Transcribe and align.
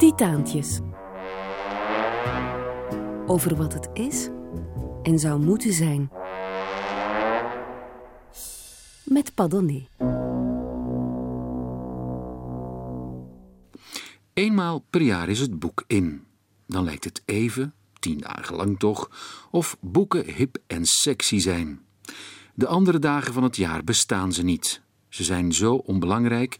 Titaantjes. 0.00 0.80
Over 3.26 3.56
wat 3.56 3.74
het 3.74 3.88
is 3.92 4.28
en 5.02 5.18
zou 5.18 5.40
moeten 5.40 5.72
zijn. 5.72 6.10
Met 9.04 9.34
Padonné. 9.34 9.88
Eenmaal 14.32 14.84
per 14.90 15.00
jaar 15.00 15.28
is 15.28 15.40
het 15.40 15.58
boek 15.58 15.84
in. 15.86 16.24
Dan 16.66 16.84
lijkt 16.84 17.04
het 17.04 17.22
even, 17.24 17.74
tien 17.98 18.18
dagen 18.18 18.56
lang 18.56 18.78
toch, 18.78 19.10
of 19.50 19.76
boeken 19.80 20.24
hip 20.34 20.58
en 20.66 20.84
sexy 20.84 21.38
zijn. 21.38 21.80
De 22.54 22.66
andere 22.66 22.98
dagen 22.98 23.32
van 23.32 23.42
het 23.42 23.56
jaar 23.56 23.84
bestaan 23.84 24.32
ze 24.32 24.42
niet. 24.42 24.82
Ze 25.08 25.24
zijn 25.24 25.52
zo 25.52 25.74
onbelangrijk 25.74 26.56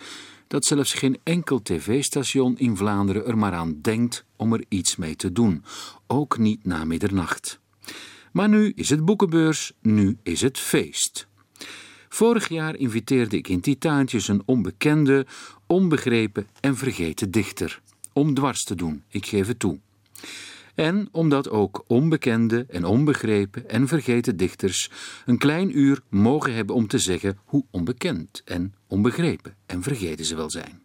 dat 0.51 0.65
zelfs 0.65 0.93
geen 0.93 1.19
enkel 1.23 1.63
tv-station 1.63 2.59
in 2.59 2.77
Vlaanderen 2.77 3.27
er 3.27 3.39
maar 3.39 3.53
aan 3.53 3.79
denkt 3.81 4.25
om 4.37 4.53
er 4.53 4.65
iets 4.69 4.97
mee 4.97 5.17
te 5.17 5.33
doen, 5.33 5.65
ook 6.07 6.39
niet 6.39 6.65
na 6.65 6.85
middernacht. 6.85 7.61
Maar 8.33 8.49
nu 8.49 8.73
is 8.75 8.89
het 8.89 9.05
boekenbeurs, 9.05 9.73
nu 9.81 10.19
is 10.23 10.41
het 10.41 10.59
feest. 10.59 11.27
Vorig 12.09 12.49
jaar 12.49 12.77
inviteerde 12.77 13.37
ik 13.37 13.49
in 13.49 13.61
Titaantjes 13.61 14.29
een 14.29 14.43
onbekende, 14.45 15.27
onbegrepen 15.67 16.49
en 16.61 16.77
vergeten 16.77 17.31
dichter. 17.31 17.81
Om 18.13 18.35
dwars 18.35 18.65
te 18.65 18.75
doen, 18.75 19.03
ik 19.09 19.27
geef 19.27 19.47
het 19.47 19.59
toe. 19.59 19.79
En 20.81 21.09
omdat 21.13 21.51
ook 21.51 21.85
onbekende 21.87 22.67
en 22.69 22.85
onbegrepen 22.85 23.69
en 23.69 23.89
vergeten 23.89 24.37
dichters 24.37 24.91
een 25.27 25.39
klein 25.39 25.79
uur 25.79 26.01
mogen 26.09 26.55
hebben 26.55 26.75
om 26.75 26.87
te 26.87 26.99
zeggen 26.99 27.39
hoe 27.45 27.65
onbekend 27.71 28.43
en 28.45 28.75
onbegrepen 28.87 29.55
en 29.67 29.83
vergeten 29.83 30.25
ze 30.25 30.37
wel 30.37 30.51
zijn. 30.51 30.83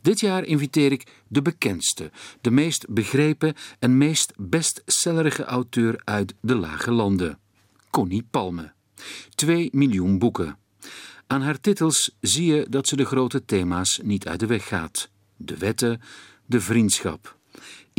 Dit 0.00 0.20
jaar 0.20 0.44
inviteer 0.44 0.92
ik 0.92 1.06
de 1.28 1.42
bekendste, 1.42 2.10
de 2.40 2.50
meest 2.50 2.88
begrepen 2.88 3.54
en 3.78 3.98
meest 3.98 4.32
bestsellerige 4.36 5.44
auteur 5.44 6.00
uit 6.04 6.34
de 6.40 6.54
Lage 6.54 6.90
Landen, 6.90 7.38
Connie 7.90 8.26
Palme. 8.30 8.72
Twee 9.34 9.68
miljoen 9.72 10.18
boeken. 10.18 10.58
Aan 11.26 11.42
haar 11.42 11.60
titels 11.60 12.16
zie 12.20 12.52
je 12.52 12.66
dat 12.68 12.88
ze 12.88 12.96
de 12.96 13.04
grote 13.04 13.44
thema's 13.44 14.00
niet 14.02 14.28
uit 14.28 14.40
de 14.40 14.46
weg 14.46 14.68
gaat: 14.68 15.10
de 15.36 15.56
wetten, 15.56 16.00
de 16.46 16.60
vriendschap. 16.60 17.38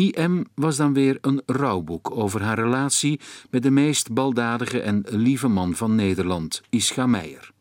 IM 0.01 0.45
was 0.55 0.75
dan 0.75 0.93
weer 0.93 1.17
een 1.21 1.41
rouwboek 1.45 2.11
over 2.11 2.41
haar 2.41 2.59
relatie 2.59 3.19
met 3.49 3.63
de 3.63 3.71
meest 3.71 4.13
baldadige 4.13 4.81
en 4.81 5.03
lieve 5.09 5.47
man 5.47 5.75
van 5.75 5.95
Nederland, 5.95 6.61
Ischa 6.69 7.07
Meijer. 7.07 7.51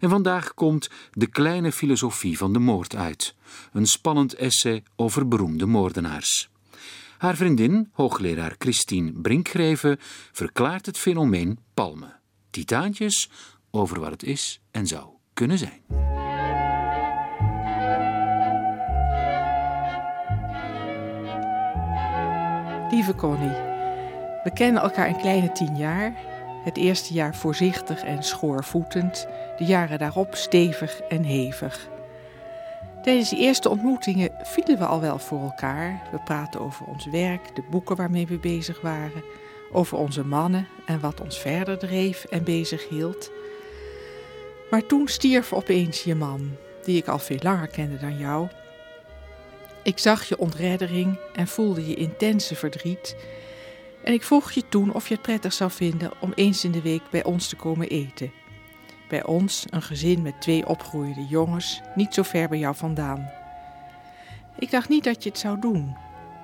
En 0.00 0.10
vandaag 0.10 0.54
komt 0.54 0.90
De 1.10 1.26
kleine 1.26 1.72
filosofie 1.72 2.38
van 2.38 2.52
de 2.52 2.58
moord 2.58 2.96
uit, 2.96 3.34
een 3.72 3.86
spannend 3.86 4.34
essay 4.34 4.82
over 4.96 5.28
beroemde 5.28 5.66
moordenaars. 5.66 6.50
Haar 7.18 7.36
vriendin, 7.36 7.88
hoogleraar 7.92 8.54
Christine 8.58 9.12
Brinkgreven, 9.12 9.98
verklaart 10.32 10.86
het 10.86 10.98
fenomeen 10.98 11.58
palmen. 11.74 12.20
Titaantjes 12.50 13.30
over 13.70 14.00
wat 14.00 14.10
het 14.10 14.22
is 14.22 14.60
en 14.70 14.86
zou 14.86 15.06
kunnen 15.32 15.58
zijn. 15.58 16.08
Lieve 22.90 23.14
Connie, 23.14 23.56
we 24.42 24.50
kennen 24.54 24.82
elkaar 24.82 25.08
een 25.08 25.20
kleine 25.20 25.52
tien 25.52 25.76
jaar. 25.76 26.12
Het 26.64 26.76
eerste 26.76 27.14
jaar 27.14 27.34
voorzichtig 27.34 28.02
en 28.02 28.22
schoorvoetend, 28.22 29.26
de 29.58 29.64
jaren 29.64 29.98
daarop 29.98 30.34
stevig 30.34 31.00
en 31.00 31.22
hevig. 31.22 31.88
Tijdens 33.02 33.30
die 33.30 33.38
eerste 33.38 33.68
ontmoetingen 33.68 34.30
vielen 34.42 34.78
we 34.78 34.84
al 34.84 35.00
wel 35.00 35.18
voor 35.18 35.40
elkaar. 35.40 36.02
We 36.12 36.18
praten 36.24 36.60
over 36.60 36.86
ons 36.86 37.06
werk, 37.06 37.54
de 37.54 37.62
boeken 37.70 37.96
waarmee 37.96 38.26
we 38.26 38.38
bezig 38.38 38.80
waren, 38.80 39.22
over 39.72 39.98
onze 39.98 40.24
mannen 40.24 40.66
en 40.86 41.00
wat 41.00 41.20
ons 41.20 41.38
verder 41.38 41.78
dreef 41.78 42.24
en 42.24 42.44
bezig 42.44 42.88
hield. 42.88 43.30
Maar 44.70 44.86
toen 44.86 45.08
stierf 45.08 45.52
opeens 45.52 46.02
je 46.04 46.14
man, 46.14 46.50
die 46.84 46.96
ik 46.96 47.08
al 47.08 47.18
veel 47.18 47.40
langer 47.40 47.68
kende 47.68 47.98
dan 47.98 48.18
jou. 48.18 48.48
Ik 49.82 49.98
zag 49.98 50.24
je 50.24 50.38
ontreddering 50.38 51.18
en 51.34 51.46
voelde 51.46 51.88
je 51.88 51.94
intense 51.94 52.54
verdriet. 52.54 53.16
En 54.04 54.12
ik 54.12 54.22
vroeg 54.22 54.50
je 54.50 54.68
toen 54.68 54.94
of 54.94 55.08
je 55.08 55.14
het 55.14 55.22
prettig 55.22 55.52
zou 55.52 55.70
vinden 55.70 56.12
om 56.20 56.32
eens 56.34 56.64
in 56.64 56.72
de 56.72 56.82
week 56.82 57.02
bij 57.10 57.24
ons 57.24 57.48
te 57.48 57.56
komen 57.56 57.88
eten. 57.88 58.32
Bij 59.08 59.24
ons, 59.24 59.64
een 59.70 59.82
gezin 59.82 60.22
met 60.22 60.40
twee 60.40 60.66
opgroeiende 60.66 61.26
jongens, 61.26 61.80
niet 61.94 62.14
zo 62.14 62.22
ver 62.22 62.48
bij 62.48 62.58
jou 62.58 62.74
vandaan. 62.74 63.30
Ik 64.58 64.70
dacht 64.70 64.88
niet 64.88 65.04
dat 65.04 65.22
je 65.22 65.28
het 65.28 65.38
zou 65.38 65.60
doen. 65.60 65.96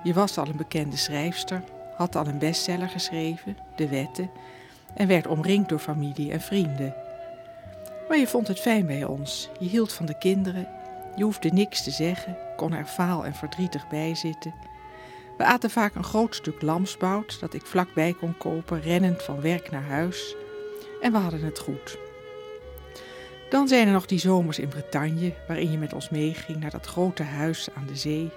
Je 0.03 0.13
was 0.13 0.37
al 0.37 0.47
een 0.47 0.57
bekende 0.57 0.97
schrijfster, 0.97 1.63
had 1.95 2.15
al 2.15 2.27
een 2.27 2.39
bestseller 2.39 2.89
geschreven, 2.89 3.57
De 3.75 3.87
Wetten, 3.87 4.29
en 4.93 5.07
werd 5.07 5.27
omringd 5.27 5.69
door 5.69 5.79
familie 5.79 6.31
en 6.31 6.41
vrienden. 6.41 6.95
Maar 8.07 8.17
je 8.17 8.27
vond 8.27 8.47
het 8.47 8.59
fijn 8.59 8.85
bij 8.85 9.03
ons. 9.03 9.49
Je 9.59 9.67
hield 9.67 9.93
van 9.93 10.05
de 10.05 10.17
kinderen. 10.17 10.67
Je 11.17 11.23
hoefde 11.23 11.49
niks 11.49 11.83
te 11.83 11.91
zeggen, 11.91 12.37
kon 12.55 12.73
er 12.73 12.85
faal 12.85 13.25
en 13.25 13.33
verdrietig 13.33 13.87
bij 13.87 14.15
zitten. 14.15 14.53
We 15.37 15.43
aten 15.43 15.69
vaak 15.69 15.95
een 15.95 16.03
groot 16.03 16.35
stuk 16.35 16.61
lamsbout 16.61 17.39
dat 17.39 17.53
ik 17.53 17.65
vlakbij 17.65 18.13
kon 18.13 18.37
kopen, 18.37 18.81
rennend 18.81 19.23
van 19.23 19.41
werk 19.41 19.71
naar 19.71 19.83
huis. 19.83 20.35
En 21.01 21.11
we 21.11 21.17
hadden 21.17 21.43
het 21.43 21.59
goed. 21.59 21.97
Dan 23.49 23.67
zijn 23.67 23.87
er 23.87 23.93
nog 23.93 24.05
die 24.05 24.19
zomers 24.19 24.59
in 24.59 24.67
Bretagne, 24.67 25.33
waarin 25.47 25.71
je 25.71 25.77
met 25.77 25.93
ons 25.93 26.09
meeging 26.09 26.59
naar 26.59 26.71
dat 26.71 26.85
grote 26.85 27.23
huis 27.23 27.69
aan 27.75 27.85
de 27.85 27.95
zee. 27.95 28.29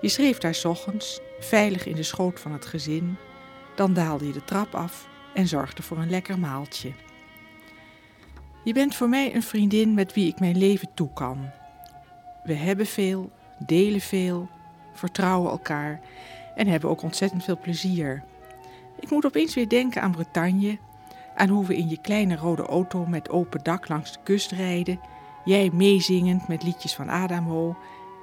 Je 0.00 0.08
schreef 0.08 0.38
daar 0.38 0.60
ochtends, 0.62 1.20
veilig 1.40 1.86
in 1.86 1.94
de 1.94 2.02
schoot 2.02 2.40
van 2.40 2.52
het 2.52 2.66
gezin. 2.66 3.16
Dan 3.74 3.94
daalde 3.94 4.26
je 4.26 4.32
de 4.32 4.44
trap 4.44 4.74
af 4.74 5.08
en 5.34 5.46
zorgde 5.46 5.82
voor 5.82 5.98
een 5.98 6.10
lekker 6.10 6.38
maaltje. 6.38 6.92
Je 8.64 8.72
bent 8.72 8.94
voor 8.94 9.08
mij 9.08 9.34
een 9.34 9.42
vriendin 9.42 9.94
met 9.94 10.14
wie 10.14 10.28
ik 10.28 10.40
mijn 10.40 10.58
leven 10.58 10.88
toe 10.94 11.12
kan. 11.12 11.50
We 12.42 12.54
hebben 12.54 12.86
veel, 12.86 13.30
delen 13.58 14.00
veel, 14.00 14.48
vertrouwen 14.92 15.50
elkaar 15.50 16.00
en 16.54 16.66
hebben 16.66 16.90
ook 16.90 17.02
ontzettend 17.02 17.44
veel 17.44 17.58
plezier. 17.58 18.22
Ik 19.00 19.10
moet 19.10 19.26
opeens 19.26 19.54
weer 19.54 19.68
denken 19.68 20.02
aan 20.02 20.10
Bretagne, 20.10 20.78
aan 21.34 21.48
hoe 21.48 21.66
we 21.66 21.76
in 21.76 21.88
je 21.88 22.00
kleine 22.00 22.36
rode 22.36 22.62
auto 22.62 23.06
met 23.06 23.30
open 23.30 23.60
dak 23.62 23.88
langs 23.88 24.12
de 24.12 24.18
kust 24.22 24.50
rijden, 24.50 25.00
jij 25.44 25.70
meezingend 25.72 26.48
met 26.48 26.62
liedjes 26.62 26.94
van 26.94 27.10
Adamo, 27.10 27.76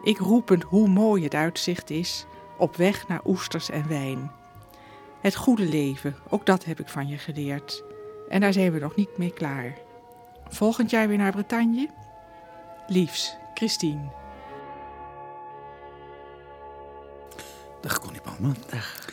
ik 0.04 0.18
roepend 0.18 0.64
hoe 0.64 0.88
mooi 0.88 1.24
het 1.24 1.36
uitzicht 1.36 1.90
is, 1.90 2.26
op 2.58 2.76
weg 2.76 3.08
naar 3.08 3.22
oesters 3.26 3.70
en 3.70 3.88
wijn. 3.88 4.32
Het 5.22 5.36
goede 5.36 5.66
leven, 5.66 6.16
ook 6.30 6.46
dat 6.46 6.66
heb 6.66 6.80
ik 6.80 6.88
van 6.88 7.08
je 7.08 7.18
geleerd. 7.18 7.84
En 8.30 8.42
daar 8.42 8.54
zijn 8.54 8.72
we 8.72 8.80
nog 8.80 8.96
niet 8.96 9.18
mee 9.18 9.34
klaar. 9.34 9.74
Volgend 10.48 10.90
jaar 10.90 11.08
weer 11.08 11.18
naar 11.18 11.32
Bretagne? 11.32 11.90
Liefs, 12.88 13.38
Christine. 13.58 14.10
Dag 17.82 18.00
Connie 18.00 18.22
Palme. 18.22 18.54
Dag. 18.70 19.08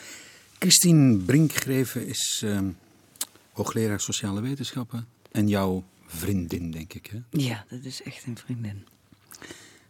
Christine 0.59 1.17
Brinkgreven 1.17 2.07
is 2.07 2.41
uh, 2.45 2.59
hoogleraar 3.51 3.99
sociale 3.99 4.41
wetenschappen 4.41 5.07
en 5.31 5.47
jouw 5.47 5.83
vriendin, 6.05 6.71
denk 6.71 6.93
ik. 6.93 7.05
Hè? 7.05 7.19
Ja, 7.29 7.65
dat 7.69 7.83
is 7.83 8.03
echt 8.03 8.25
een 8.25 8.37
vriendin. 8.37 8.85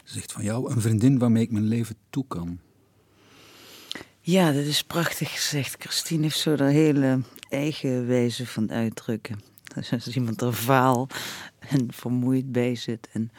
Zegt 0.03 0.31
van 0.31 0.43
jou 0.43 0.71
een 0.71 0.81
vriendin 0.81 1.19
waarmee 1.19 1.43
ik 1.43 1.51
mijn 1.51 1.67
leven 1.67 1.95
toe 2.09 2.25
kan. 2.27 2.59
Ja, 4.21 4.51
dat 4.51 4.65
is 4.65 4.83
prachtig 4.83 5.31
gezegd. 5.31 5.75
Christine 5.79 6.23
heeft 6.23 6.39
zo 6.39 6.51
een 6.51 6.67
hele 6.67 7.21
eigen 7.49 8.07
wijze 8.07 8.47
van 8.47 8.71
uitdrukken. 8.71 9.39
Als 9.91 10.15
iemand 10.15 10.41
er 10.41 10.53
vaal 10.53 11.07
en 11.59 11.93
vermoeid 11.93 12.51
bij 12.51 12.75
zit. 12.75 13.07
En 13.11 13.31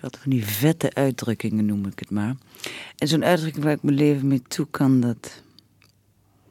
wat 0.00 0.18
van 0.18 0.30
die 0.30 0.46
vette 0.46 0.94
uitdrukkingen 0.94 1.66
noem 1.66 1.86
ik 1.86 1.98
het 1.98 2.10
maar. 2.10 2.34
En 2.96 3.08
zo'n 3.08 3.24
uitdrukking 3.24 3.64
waar 3.64 3.72
ik 3.74 3.82
mijn 3.82 3.96
leven 3.96 4.26
mee 4.26 4.42
toe 4.42 4.66
kan, 4.70 5.00
dat... 5.00 5.42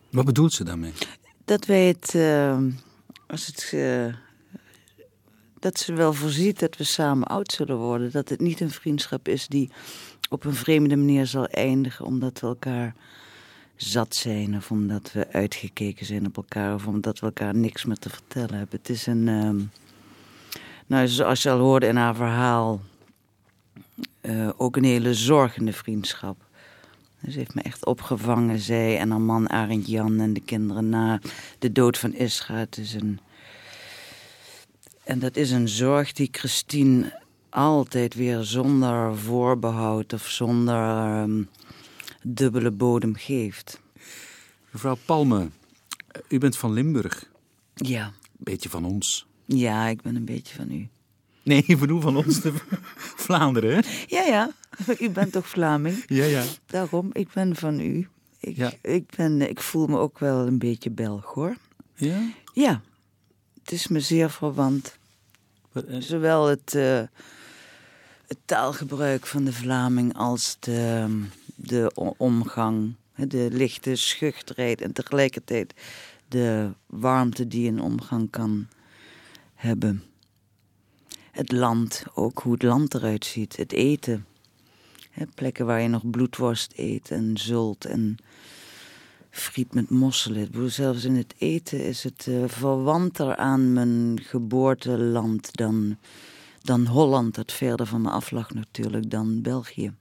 Wat 0.10 0.26
bedoelt 0.26 0.54
ze 0.54 0.64
daarmee? 0.64 0.94
Dat 1.46 1.66
wij 1.66 1.88
het... 1.88 2.14
Uh, 2.14 2.58
als 3.28 3.46
het 3.46 3.72
uh, 3.74 4.14
dat 5.62 5.80
ze 5.80 5.94
wel 5.94 6.14
voorziet 6.14 6.60
dat 6.60 6.78
we 6.78 6.84
samen 6.84 7.28
oud 7.28 7.52
zullen 7.52 7.78
worden. 7.78 8.12
Dat 8.12 8.30
het 8.30 8.40
niet 8.40 8.60
een 8.60 8.72
vriendschap 8.72 9.28
is 9.28 9.48
die 9.48 9.70
op 10.30 10.46
een 10.46 10.54
vreemde 10.54 10.96
manier 10.96 11.26
zal 11.26 11.46
eindigen... 11.46 12.06
omdat 12.06 12.40
we 12.40 12.48
elkaar 12.48 12.96
zat 13.76 14.16
zijn 14.16 14.56
of 14.56 14.72
omdat 14.72 15.12
we 15.12 15.28
uitgekeken 15.32 16.06
zijn 16.06 16.26
op 16.26 16.38
elkaar... 16.38 16.74
of 16.74 16.88
omdat 16.88 17.20
we 17.20 17.26
elkaar 17.26 17.56
niks 17.56 17.86
meer 17.86 17.98
te 17.98 18.10
vertellen 18.10 18.56
hebben. 18.56 18.80
Het 18.80 18.90
is 18.90 19.06
een... 19.06 19.28
Uh, 19.28 19.50
nou, 20.88 21.08
zoals 21.08 21.42
je 21.42 21.50
al 21.50 21.60
hoorde 21.60 21.88
in 21.88 21.96
haar 21.96 22.16
verhaal 22.16 22.82
uh, 24.22 24.50
ook 24.58 24.76
een 24.76 24.84
hele 24.84 25.14
zorgende 25.14 25.74
vriendschap. 25.74 26.46
Ze 27.30 27.38
heeft 27.38 27.54
me 27.54 27.62
echt 27.62 27.86
opgevangen, 27.86 28.60
zij 28.60 28.98
en 29.00 29.12
haar 29.12 29.22
man 29.22 29.50
Arend 29.50 29.88
Jan 29.88 30.20
en 30.20 30.34
de 30.34 30.42
kinderen 30.42 30.90
na 30.90 31.20
de 31.60 31.72
dood 31.72 31.98
van 31.98 32.14
Isra. 32.14 32.56
Het 32.56 32.78
is 32.78 32.94
een... 32.94 33.20
En 35.04 35.20
dat 35.20 35.36
is 35.36 35.52
een 35.52 35.68
zorg 35.68 36.12
die 36.12 36.30
Christine 36.32 37.20
altijd 37.50 38.14
weer 38.14 38.44
zonder 38.44 39.18
voorbehoud 39.18 40.14
of 40.14 40.28
zonder 40.28 41.06
ehm, 41.06 41.44
dubbele 42.24 42.72
bodem 42.72 43.16
geeft. 43.16 43.82
Mevrouw 44.72 44.98
Palme, 45.06 45.50
u 46.28 46.38
bent 46.38 46.58
van 46.58 46.74
Limburg. 46.74 47.30
Ja. 47.76 48.14
Beetje 48.38 48.70
van 48.70 48.86
ons. 48.86 49.26
Ja, 49.46 49.88
ik 49.88 50.02
ben 50.02 50.16
een 50.16 50.26
beetje 50.26 50.56
van 50.56 50.72
u. 50.72 50.90
Nee, 51.44 51.64
ik 51.68 51.80
bedoel 51.80 52.02
van 52.02 52.18
ons, 52.18 52.42
de 52.42 52.54
Vlaanderen, 53.26 53.76
hè? 53.76 53.82
Ja, 54.08 54.22
ja. 54.24 54.52
U 55.00 55.10
bent 55.10 55.32
toch 55.32 55.48
Vlaming? 55.48 56.04
Ja, 56.08 56.24
ja. 56.26 56.44
Daarom, 56.66 57.10
ik 57.14 57.28
ben 57.34 57.56
van 57.56 57.80
u. 57.80 58.08
Ik, 58.40 58.56
Ja. 58.56 58.72
ik, 58.82 59.06
ben, 59.16 59.50
ik 59.50 59.60
voel 59.60 59.88
me 59.88 59.98
ook 59.98 60.20
wel 60.20 60.48
een 60.48 60.60
beetje 60.60 60.90
Belg, 60.90 61.26
hoor. 61.34 61.56
Ja? 61.96 62.20
Ja, 62.54 62.82
het 63.62 63.72
is 63.72 63.88
me 63.88 64.00
zeer 64.00 64.30
verwant. 64.30 64.98
Eh, 65.74 65.82
Zowel 66.00 66.48
het, 66.48 66.76
eh, 66.76 67.02
het 68.28 68.38
taalgebruik 68.46 69.26
van 69.28 69.44
de 69.44 69.54
Vlaming 69.54 70.16
als 70.18 70.58
de, 70.60 71.08
de 71.56 71.92
omgang. 72.18 72.94
De 73.16 73.48
lichte 73.52 73.96
schuchterheid 73.96 74.82
en 74.82 74.94
tegelijkertijd 74.94 75.74
de 76.28 76.72
warmte 76.86 77.48
die 77.48 77.68
een 77.72 77.82
omgang 77.82 78.30
kan 78.30 78.68
hebben. 79.56 80.04
Het 81.32 81.52
land, 81.52 82.04
ook 82.14 82.40
hoe 82.40 82.54
het 82.54 82.64
land 82.64 82.94
eruit 82.94 83.26
ziet. 83.26 83.58
Het 83.58 83.72
eten. 83.72 84.26
Plekken 85.36 85.66
waar 85.66 85.82
je 85.82 85.88
nog 85.88 86.10
bloedworst 86.10 86.74
eet 86.76 87.12
en 87.12 87.38
zult 87.38 87.86
en 87.86 88.18
friet 89.30 89.74
met 89.74 89.90
mosselen. 89.90 90.72
Zelfs 90.72 91.04
in 91.04 91.16
het 91.16 91.34
eten 91.38 91.86
is 91.86 92.04
het 92.04 92.28
eh, 92.28 92.44
verwanter 92.48 93.36
aan 93.36 93.74
mijn 93.74 94.20
geboorteland 94.24 95.56
dan, 95.56 95.98
dan 96.62 96.86
Holland, 96.86 97.36
dat 97.36 97.52
verder 97.52 97.86
van 97.86 98.02
me 98.02 98.10
af 98.10 98.32
lag 98.32 98.54
natuurlijk, 98.54 99.10
dan 99.10 99.42
België. 99.42 99.94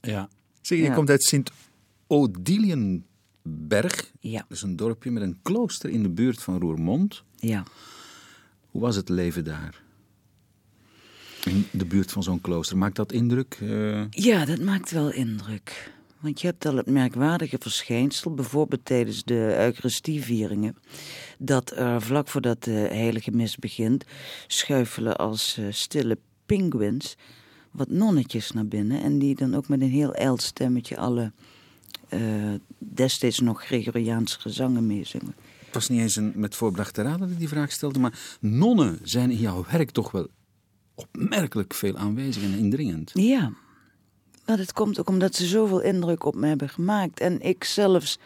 Ja. 0.00 0.28
Zeg, 0.60 0.78
je 0.78 0.84
Ja. 0.84 0.94
komt 0.94 1.10
uit 1.10 1.24
Sint-Odilienberg. 1.24 4.12
Ja, 4.20 4.38
Dat 4.48 4.56
is 4.56 4.62
een 4.62 4.76
dorpje 4.76 5.10
met 5.10 5.22
een 5.22 5.38
klooster 5.42 5.90
in 5.90 6.02
de 6.02 6.10
buurt 6.10 6.42
van 6.42 6.60
Roermond. 6.60 7.22
ja. 7.36 7.64
Hoe 8.66 8.80
was 8.84 8.96
het 8.96 9.08
leven 9.08 9.44
daar? 9.44 9.82
In 11.46 11.66
de 11.70 11.84
buurt 11.84 12.12
van 12.12 12.22
zo'n 12.22 12.40
klooster. 12.40 12.76
Maakt 12.76 12.96
dat 12.96 13.12
indruk? 13.12 13.58
Eh, 13.62 14.10
Ja, 14.10 14.44
dat 14.44 14.60
maakt 14.60 14.90
wel 14.90 15.12
indruk. 15.12 15.94
Want 16.20 16.40
je 16.40 16.46
hebt 16.46 16.66
al 16.66 16.76
het 16.76 16.86
merkwaardige 16.86 17.56
verschijnsel, 17.60 18.34
bijvoorbeeld 18.34 18.84
tijdens 18.84 19.24
de 19.24 19.56
Eucharistievieringen, 19.58 20.76
dat 21.38 21.70
er 21.76 22.02
vlak 22.02 22.28
voordat 22.28 22.64
de 22.64 22.70
heilige 22.70 23.30
mis 23.30 23.56
begint, 23.56 24.04
schuifelen 24.46 25.16
als 25.16 25.56
eh, 25.58 25.64
stille 25.70 26.18
pinguïns 26.46 27.16
wat 27.70 27.88
nonnetjes 27.88 28.50
naar 28.50 28.66
binnen. 28.66 29.02
En 29.02 29.18
die 29.18 29.34
dan 29.34 29.54
ook 29.54 29.68
met 29.68 29.80
een 29.80 29.90
heel 29.90 30.14
ijl 30.14 30.38
stemmetje 30.38 30.96
alle 30.96 31.32
eh, 32.08 32.20
destijds 32.78 33.40
nog 33.40 33.64
Gregoriaanse 33.64 34.40
gezangen 34.40 34.86
meezingen. 34.86 35.34
het 35.64 35.74
was 35.74 35.88
niet 35.88 36.00
eens 36.00 36.16
een 36.16 36.32
met 36.34 36.54
voorbedachte 36.54 37.02
raad 37.02 37.18
dat 37.18 37.30
ik 37.30 37.38
die 37.38 37.48
vraag 37.48 37.72
stelde, 37.72 37.98
maar 37.98 38.18
nonnen 38.40 38.98
zijn 39.02 39.30
in 39.30 39.38
jouw 39.38 39.64
werk 39.70 39.90
toch 39.90 40.10
wel 40.10 40.28
opmerkelijk 40.96 41.74
veel 41.74 41.96
aanwezig 41.96 42.42
en 42.42 42.58
indringend. 42.58 43.10
Ja, 43.14 43.52
maar 44.46 44.56
dat 44.56 44.72
komt 44.72 45.00
ook 45.00 45.08
omdat 45.08 45.34
ze 45.34 45.46
zoveel 45.46 45.80
indruk 45.80 46.24
op 46.24 46.34
me 46.34 46.46
hebben 46.46 46.68
gemaakt. 46.68 47.20
En 47.20 47.40
ik 47.40 47.64
zelfs 47.64 48.18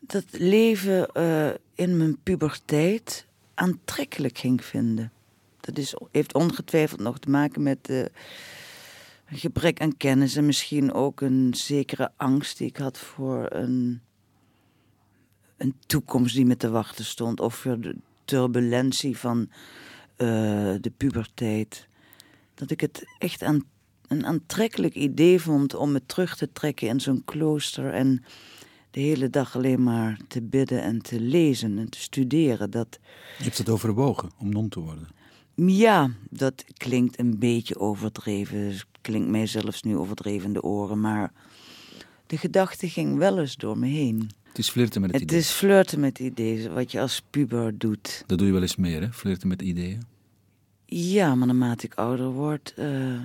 dat 0.00 0.24
leven 0.30 1.12
eh, 1.12 1.50
in 1.74 1.96
mijn 1.96 2.18
puberteit 2.22 3.26
aantrekkelijk 3.54 4.38
ging 4.38 4.64
vinden. 4.64 5.12
Dat 5.60 5.78
is, 5.78 5.94
heeft 6.10 6.34
ongetwijfeld 6.34 7.00
nog 7.00 7.18
te 7.18 7.30
maken 7.30 7.62
met 7.62 7.88
eh, 7.88 7.98
een 7.98 9.38
gebrek 9.38 9.80
aan 9.80 9.96
kennis 9.96 10.36
en 10.36 10.46
misschien 10.46 10.92
ook 10.92 11.20
een 11.20 11.54
zekere 11.54 12.10
angst 12.16 12.58
die 12.58 12.68
ik 12.68 12.76
had 12.76 12.98
voor 12.98 13.46
een, 13.50 14.00
een 15.56 15.74
toekomst 15.86 16.34
die 16.34 16.46
me 16.46 16.56
te 16.56 16.70
wachten 16.70 17.04
stond. 17.04 17.40
Of 17.40 17.54
voor 17.54 17.80
de 17.80 17.96
turbulentie 18.24 19.16
van 19.16 19.48
de 20.80 20.92
puberteit. 20.96 21.88
Dat 22.54 22.70
ik 22.70 22.80
het 22.80 23.04
echt 23.18 23.42
aan, 23.42 23.64
een 24.08 24.26
aantrekkelijk 24.26 24.94
idee 24.94 25.40
vond 25.40 25.74
om 25.74 25.92
me 25.92 26.06
terug 26.06 26.36
te 26.36 26.52
trekken 26.52 26.88
in 26.88 27.00
zo'n 27.00 27.24
klooster 27.24 27.92
en 27.92 28.24
de 28.90 29.00
hele 29.00 29.30
dag 29.30 29.56
alleen 29.56 29.82
maar 29.82 30.20
te 30.28 30.42
bidden 30.42 30.82
en 30.82 31.02
te 31.02 31.20
lezen 31.20 31.78
en 31.78 31.88
te 31.90 32.00
studeren. 32.00 32.70
Dat, 32.70 32.98
Je 33.38 33.44
hebt 33.44 33.58
het 33.58 33.68
overwogen 33.68 34.30
om 34.38 34.48
non 34.48 34.68
te 34.68 34.80
worden. 34.80 35.08
ja, 35.54 36.10
dat 36.30 36.64
klinkt 36.76 37.18
een 37.18 37.38
beetje 37.38 37.78
overdreven. 37.78 38.72
Klinkt 39.00 39.28
mij 39.28 39.46
zelfs 39.46 39.82
nu 39.82 39.96
overdreven 39.96 40.46
in 40.46 40.52
de 40.52 40.62
oren. 40.62 41.00
Maar 41.00 41.32
de 42.26 42.36
gedachte 42.36 42.88
ging 42.88 43.18
wel 43.18 43.38
eens 43.38 43.56
door 43.56 43.78
me 43.78 43.86
heen. 43.86 44.30
Het 44.50 44.58
is 44.58 44.70
flirten 44.70 45.00
met 45.00 45.10
het, 45.10 45.20
Het 45.20 45.30
idee. 45.30 45.40
is 45.42 45.50
flirten 45.50 46.00
met 46.00 46.18
ideeën, 46.18 46.72
wat 46.72 46.92
je 46.92 47.00
als 47.00 47.22
puber 47.30 47.78
doet. 47.78 48.24
Dat 48.26 48.38
doe 48.38 48.46
je 48.46 48.52
wel 48.52 48.62
eens 48.62 48.76
meer, 48.76 49.00
hè? 49.00 49.12
Flirten 49.12 49.48
met 49.48 49.62
ideeën. 49.62 50.02
Ja, 50.86 51.34
maar 51.34 51.46
naarmate 51.46 51.86
ik 51.86 51.94
ouder 51.94 52.30
word, 52.30 52.72
eh, 52.76 53.20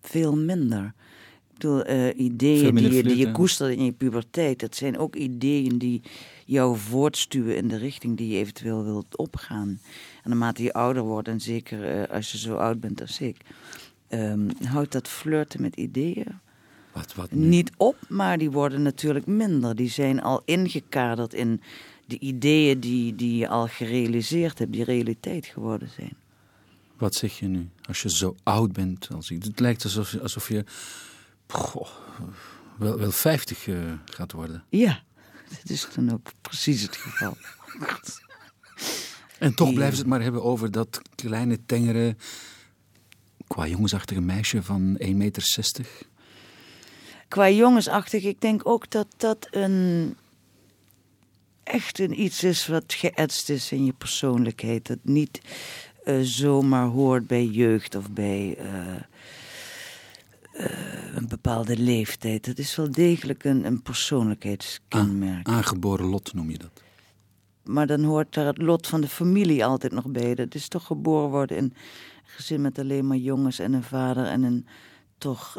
veel 0.00 0.36
minder. 0.36 0.84
Ik 0.84 1.60
bedoel, 1.60 1.82
eh, 1.84 2.18
ideeën 2.18 2.74
die 2.74 2.92
je, 2.92 3.02
die 3.02 3.16
je 3.16 3.32
koestert 3.32 3.76
in 3.76 3.84
je 3.84 3.92
puberteit, 3.92 4.60
dat 4.60 4.76
zijn 4.76 4.98
ook 4.98 5.16
ideeën 5.16 5.78
die 5.78 6.02
jou 6.46 6.76
voortstuwen 6.78 7.56
in 7.56 7.68
de 7.68 7.76
richting 7.76 8.16
die 8.16 8.28
je 8.28 8.36
eventueel 8.38 8.84
wilt 8.84 9.16
opgaan. 9.16 9.80
En 10.22 10.30
naarmate 10.30 10.62
je 10.62 10.72
ouder 10.72 11.02
wordt, 11.02 11.28
en 11.28 11.40
zeker 11.40 11.84
eh, 11.84 12.14
als 12.14 12.32
je 12.32 12.38
zo 12.38 12.54
oud 12.56 12.80
bent 12.80 13.00
als 13.00 13.20
ik, 13.20 13.36
ehm, 14.08 14.48
houdt 14.64 14.92
dat 14.92 15.08
flirten 15.08 15.60
met 15.62 15.76
ideeën 15.76 16.42
Wat, 17.14 17.30
niet 17.30 17.70
op, 17.76 17.96
maar 18.08 18.38
die 18.38 18.50
worden 18.50 18.82
natuurlijk 18.82 19.26
minder. 19.26 19.74
Die 19.76 19.90
zijn 19.90 20.22
al 20.22 20.42
ingekaderd 20.44 21.34
in 21.34 21.60
de 22.06 22.18
ideeën 22.18 22.80
die, 22.80 23.14
die 23.14 23.36
je 23.36 23.48
al 23.48 23.66
gerealiseerd 23.66 24.58
hebt, 24.58 24.72
die 24.72 24.84
realiteit 24.84 25.46
geworden 25.46 25.88
zijn. 25.96 26.12
Wat 26.98 27.14
zeg 27.14 27.38
je 27.38 27.46
nu? 27.46 27.68
Als 27.82 28.02
je 28.02 28.10
zo 28.10 28.36
oud 28.42 28.72
bent 28.72 29.08
als 29.14 29.30
ik. 29.30 29.42
Het 29.42 29.60
lijkt 29.60 29.84
alsof, 29.84 30.12
je- 30.12 30.20
alsof 30.22 30.48
je 30.48 30.64
goh, 31.48 31.88
wel, 32.78 32.98
wel 32.98 33.10
50 33.10 33.66
eh, 33.68 33.76
gaat 34.04 34.32
worden. 34.32 34.64
Ja, 34.68 35.02
dat 35.48 35.70
is 35.70 35.88
dan 35.94 36.12
ook 36.12 36.30
precies 36.40 36.82
het 36.82 36.96
geval. 36.96 37.36
En 39.38 39.54
toch 39.54 39.68
Ja. 39.68 39.74
blijven 39.74 39.96
ze 39.96 40.00
het 40.02 40.10
maar 40.10 40.22
hebben 40.22 40.42
over 40.42 40.70
dat 40.70 41.00
kleine, 41.14 41.58
tengere, 41.66 42.16
qua 43.46 43.66
jongensachtige 43.66 44.20
meisje 44.20 44.62
van 44.62 44.96
1,60 44.98 45.16
meter. 45.16 45.44
Qua 47.34 47.50
jongensachtig, 47.50 48.24
ik 48.24 48.40
denk 48.40 48.68
ook 48.68 48.90
dat 48.90 49.06
dat 49.16 49.48
een 49.50 50.16
echt 51.62 51.98
een 51.98 52.20
iets 52.20 52.44
is 52.44 52.66
wat 52.66 52.84
geëtst 52.86 53.48
is 53.48 53.72
in 53.72 53.84
je 53.84 53.92
persoonlijkheid. 53.92 54.86
Dat 54.86 54.98
niet 55.02 55.40
eh, 56.04 56.20
zomaar 56.20 56.86
hoort 56.86 57.26
bij 57.26 57.44
jeugd 57.44 57.94
of 57.94 58.10
bij 58.10 58.56
eh, 58.58 58.94
eh, 60.52 61.14
een 61.14 61.28
bepaalde 61.28 61.76
leeftijd. 61.76 62.46
Het 62.46 62.58
is 62.58 62.76
wel 62.76 62.90
degelijk 62.90 63.44
een, 63.44 63.64
een 63.64 63.82
persoonlijkheidskenmerk. 63.82 65.48
Aangeboren 65.48 66.06
lot 66.06 66.34
noem 66.34 66.50
je 66.50 66.58
dat. 66.58 66.82
Maar 67.62 67.86
dan 67.86 68.04
hoort 68.04 68.34
daar 68.34 68.46
het 68.46 68.62
lot 68.62 68.86
van 68.86 69.00
de 69.00 69.08
familie 69.08 69.64
altijd 69.64 69.92
nog 69.92 70.06
bij. 70.06 70.34
Dat 70.34 70.54
is 70.54 70.68
toch 70.68 70.86
geboren 70.86 71.30
worden 71.30 71.56
in 71.56 71.64
een 71.64 71.74
gezin 72.24 72.60
met 72.60 72.78
alleen 72.78 73.06
maar 73.06 73.16
jongens 73.16 73.58
en 73.58 73.72
een 73.72 73.82
vader 73.82 74.24
en 74.24 74.42
een 74.42 74.66
toch 75.18 75.56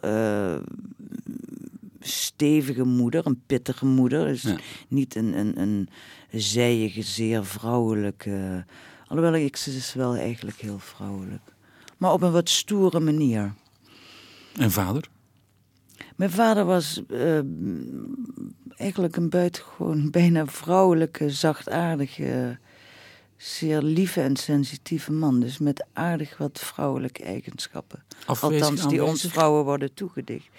stevige 2.08 2.84
moeder, 2.84 3.26
een 3.26 3.42
pittige 3.46 3.86
moeder. 3.86 4.26
Dus 4.26 4.42
Ja. 4.42 4.58
niet 4.88 5.16
een, 5.16 5.38
een, 5.38 5.60
een 5.62 5.90
zijige, 6.32 7.02
zeer 7.02 7.46
vrouwelijke. 7.46 8.66
Alhoewel 9.08 9.34
ik 9.36 9.56
ze 9.56 9.76
is 9.76 9.94
wel 9.94 10.16
eigenlijk 10.16 10.58
heel 10.58 10.80
vrouwelijk. 10.80 11.54
Maar 11.98 12.12
op 12.12 12.22
een 12.22 12.32
wat 12.32 12.50
stoere 12.50 13.00
manier. 13.00 13.54
En 14.60 14.72
vader? 14.72 15.08
Mijn 16.16 16.32
vader 16.32 16.66
was 16.66 17.02
eh, 17.10 17.40
eigenlijk 18.76 19.16
een 19.16 19.30
buitengewoon 19.30 20.10
bijna 20.20 20.46
vrouwelijke, 20.46 21.30
zachtaardige, 21.30 22.58
zeer 23.38 23.82
lieve 23.82 24.22
en 24.22 24.36
sensitieve 24.36 25.12
man. 25.12 25.40
Dus 25.40 25.58
met 25.58 25.86
aardig 25.94 26.38
wat 26.38 26.60
vrouwelijke 26.60 27.24
eigenschappen. 27.24 28.04
Afwezig, 28.26 28.62
Althans, 28.62 28.88
die 28.88 29.02
ons 29.02 29.10
aanwezig? 29.10 29.32
vrouwen 29.32 29.64
worden 29.64 29.94
toegedicht. 29.94 30.50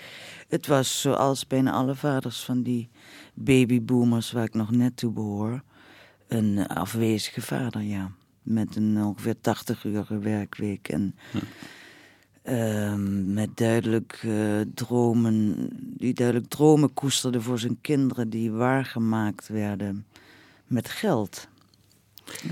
Het 0.48 0.66
was 0.66 1.00
zoals 1.00 1.46
bijna 1.46 1.72
alle 1.72 1.94
vaders 1.94 2.44
van 2.44 2.62
die 2.62 2.88
babyboomers 3.34 4.32
waar 4.32 4.44
ik 4.44 4.54
nog 4.54 4.70
net 4.70 4.96
toe 4.96 5.12
behoor. 5.12 5.62
Een 6.28 6.66
afwezige 6.66 7.42
vader, 7.42 7.82
ja. 7.82 8.10
Met 8.42 8.76
een 8.76 9.02
ongeveer 9.02 9.40
80 9.40 9.84
uur 9.84 10.06
werkweek 10.20 10.88
en 10.88 11.14
Ehm, 12.46 13.32
met 13.32 13.56
duidelijk 13.56 14.20
eh, 14.22 14.60
dromen, 14.74 15.68
die 15.80 16.14
duidelijk 16.14 16.48
dromen 16.48 16.94
koesterde 16.94 17.40
voor 17.40 17.58
zijn 17.58 17.80
kinderen 17.80 18.30
die 18.30 18.50
waargemaakt 18.50 19.48
werden 19.48 20.06
met 20.66 20.88
geld. 20.88 21.48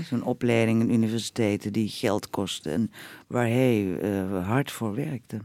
Zo'n 0.09 0.23
opleiding 0.23 0.81
in 0.81 0.93
universiteiten 0.93 1.73
die 1.73 1.89
geld 1.89 2.29
kostte 2.29 2.69
en 2.69 2.91
waar 3.27 3.47
hij 3.47 3.83
uh, 3.83 4.47
hard 4.47 4.71
voor 4.71 4.95
werkte. 4.95 5.39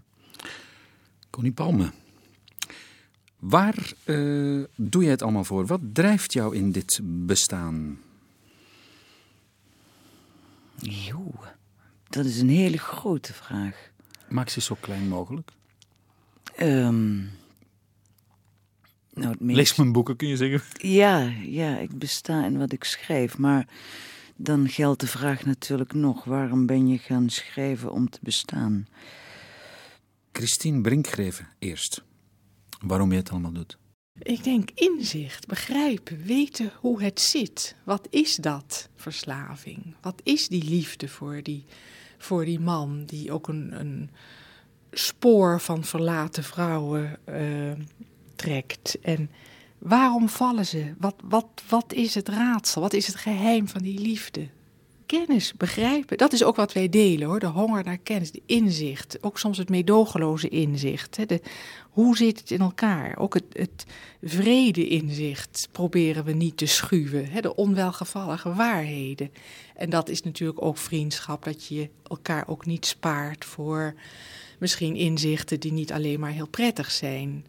Connie 1.31 1.53
Palme, 1.53 1.91
waar 3.39 3.93
uh, 4.05 4.65
doe 4.77 5.03
je 5.03 5.11
het 5.11 5.23
allemaal 5.23 5.45
voor? 5.45 5.67
Wat 5.67 5.81
drijft 5.93 6.33
jou 6.33 6.57
in 6.57 6.73
dit 6.73 7.01
bestaan? 7.03 7.99
Jo, 10.77 11.33
dat 12.09 12.25
is 12.25 12.41
een 12.41 12.49
hele 12.49 12.79
grote 12.79 13.33
vraag. 13.33 13.91
Maak 14.29 14.49
ze 14.49 14.61
zo 14.61 14.77
klein 14.81 15.09
mogelijk. 15.09 15.51
Um, 16.61 17.31
nou, 19.15 19.35
meest... 19.39 19.57
Lees 19.57 19.75
mijn 19.75 19.93
boeken, 19.93 20.17
kun 20.17 20.29
je 20.29 20.37
zeggen? 20.37 20.63
Ja, 20.89 21.33
ja, 21.43 21.79
ik 21.79 21.99
besta 21.99 22.45
in 22.45 22.59
wat 22.59 22.73
ik 22.73 22.85
schrijf. 22.85 23.39
Maar 23.39 23.67
dan 24.43 24.69
geldt 24.69 25.01
de 25.01 25.07
vraag 25.07 25.45
natuurlijk 25.45 25.93
nog: 25.93 26.25
waarom 26.25 26.67
ben 26.67 26.89
je 26.89 26.99
gaan 26.99 27.31
schrijven 27.31 27.93
om 27.93 28.11
te 28.11 28.19
bestaan? 28.23 28.87
Christine 30.33 30.81
Brinkgreven 30.81 31.49
eerst. 31.59 32.03
Waarom 32.81 33.11
je 33.11 33.17
het 33.17 33.31
allemaal 33.31 33.53
doet. 33.53 33.79
Ik 34.23 34.45
denk 34.45 34.71
inzicht, 34.75 35.47
begrijpen, 35.47 36.23
weten 36.23 36.73
hoe 36.81 37.03
het 37.03 37.21
zit. 37.21 37.77
Wat 37.85 38.07
is 38.11 38.37
dat, 38.37 38.89
verslaving? 38.97 39.95
Wat 40.01 40.21
is 40.23 40.49
die 40.49 40.65
liefde 40.65 41.09
voor 41.09 41.43
die, 41.43 41.65
voor 42.19 42.45
die 42.45 42.61
man 42.61 43.05
die 43.05 43.33
ook 43.33 43.49
een, 43.49 43.81
een 43.81 44.11
spoor 44.91 45.61
van 45.61 45.85
verlaten 45.85 46.45
vrouwen 46.45 47.19
uh, 47.29 47.73
trekt? 48.37 48.99
En 49.01 49.31
waarom 49.81 50.29
vallen 50.29 50.67
ze? 50.67 50.95
Wat, 50.99 51.15
wat, 51.25 51.47
wat 51.69 51.93
is 51.93 52.15
het 52.15 52.29
raadsel? 52.29 52.81
Wat 52.81 52.93
is 52.93 53.07
het 53.07 53.17
geheim 53.17 53.69
van 53.69 53.83
die 53.83 54.01
liefde? 54.01 54.49
kennis, 55.11 55.53
begrijpen. 55.57 56.19
Dat 56.19 56.33
is 56.33 56.45
ook 56.45 56.57
wat 56.57 56.73
wij 56.73 56.89
delen 56.89 57.29
hoor. 57.29 57.41
De 57.41 57.47
honger 57.47 57.85
naar 57.85 57.99
kennis, 57.99 58.31
de 58.31 58.43
inzicht. 58.47 59.19
Ook 59.21 59.39
soms 59.39 59.59
het 59.59 59.69
meedogenloze 59.69 60.49
inzicht. 60.49 61.17
Hè. 61.17 61.27
De, 61.27 61.41
hoe 61.91 62.17
zit 62.17 62.39
het 62.39 62.51
in 62.51 62.61
elkaar? 62.61 63.19
Ook 63.19 63.35
het, 63.35 63.45
het 63.53 63.87
vrede 64.23 64.89
inzicht 64.89 65.69
proberen 65.73 66.25
we 66.25 66.33
niet 66.33 66.57
te 66.57 66.67
schuwen. 66.67 67.31
Hè. 67.31 67.41
De 67.41 67.57
onwelgevallige 67.57 68.55
waarheden. 68.55 69.33
En 69.75 69.91
dat 69.91 70.09
is 70.09 70.23
natuurlijk 70.23 70.63
ook 70.63 70.79
vriendschap. 70.79 71.45
Dat 71.45 71.67
je 71.67 71.89
elkaar 72.07 72.49
ook 72.49 72.67
niet 72.67 72.87
spaart 72.87 73.45
voor 73.45 73.95
misschien 74.59 74.97
inzichten 74.97 75.61
die 75.61 75.73
niet 75.73 75.93
alleen 75.93 76.21
maar 76.21 76.31
heel 76.31 76.49
prettig 76.49 76.91
zijn. 76.91 77.47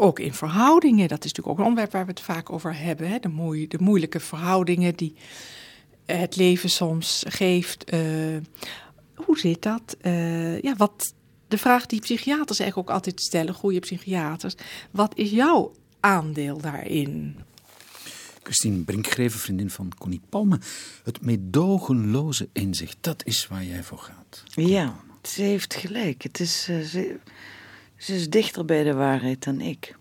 Ook 0.00 0.18
in 0.18 0.34
verhoudingen, 0.34 1.08
dat 1.08 1.24
is 1.24 1.32
natuurlijk 1.32 1.48
ook 1.48 1.58
een 1.58 1.64
onderwerp 1.64 1.92
waar 1.92 2.04
we 2.04 2.10
het 2.10 2.20
vaak 2.20 2.52
over 2.52 2.76
hebben. 2.76 3.08
Hè? 3.08 3.18
De, 3.18 3.28
moe 3.28 3.68
de 3.68 3.78
moeilijke 3.80 4.20
verhoudingen 4.20 4.94
die 4.94 5.14
het 6.06 6.36
leven 6.36 6.70
soms 6.70 7.24
geeft. 7.28 7.84
Eh, 7.84 8.00
hoe 9.14 9.38
zit 9.38 9.62
dat? 9.62 9.96
Uh, 10.02 10.60
ja, 10.60 10.76
wat, 10.76 11.14
de 11.48 11.58
vraag 11.58 11.86
die 11.86 12.00
psychiaters 12.00 12.58
eigenlijk 12.58 12.90
ook 12.90 12.94
altijd 12.94 13.20
stellen, 13.20 13.54
goede 13.54 13.78
psychiaters. 13.78 14.54
Wat 14.90 15.16
is 15.16 15.30
jouw 15.30 15.72
aandeel 16.00 16.60
daarin? 16.60 17.36
Christine 18.42 18.84
Brinkgreven, 18.84 19.40
vriendin 19.40 19.70
van 19.70 19.92
Connie 19.98 20.20
Palme. 20.28 20.60
Het 21.04 21.20
meedogenloze 21.20 22.48
inzicht, 22.52 22.96
dat 23.00 23.24
is 23.24 23.46
waar 23.46 23.64
jij 23.64 23.82
voor 23.82 23.98
gaat. 23.98 24.42
Ja, 24.46 25.00
ze 25.22 25.42
heeft 25.42 25.74
gelijk. 25.74 26.22
Het 26.22 26.40
is, 26.40 26.68
uh, 26.70 26.80
ze, 26.80 27.16
ze, 27.98 28.14
is 28.14 28.30
dichter 28.30 28.64
bij 28.64 28.82
de 28.82 28.94
waarheid 28.94 29.44
dan 29.44 29.60
ik. 29.60 29.96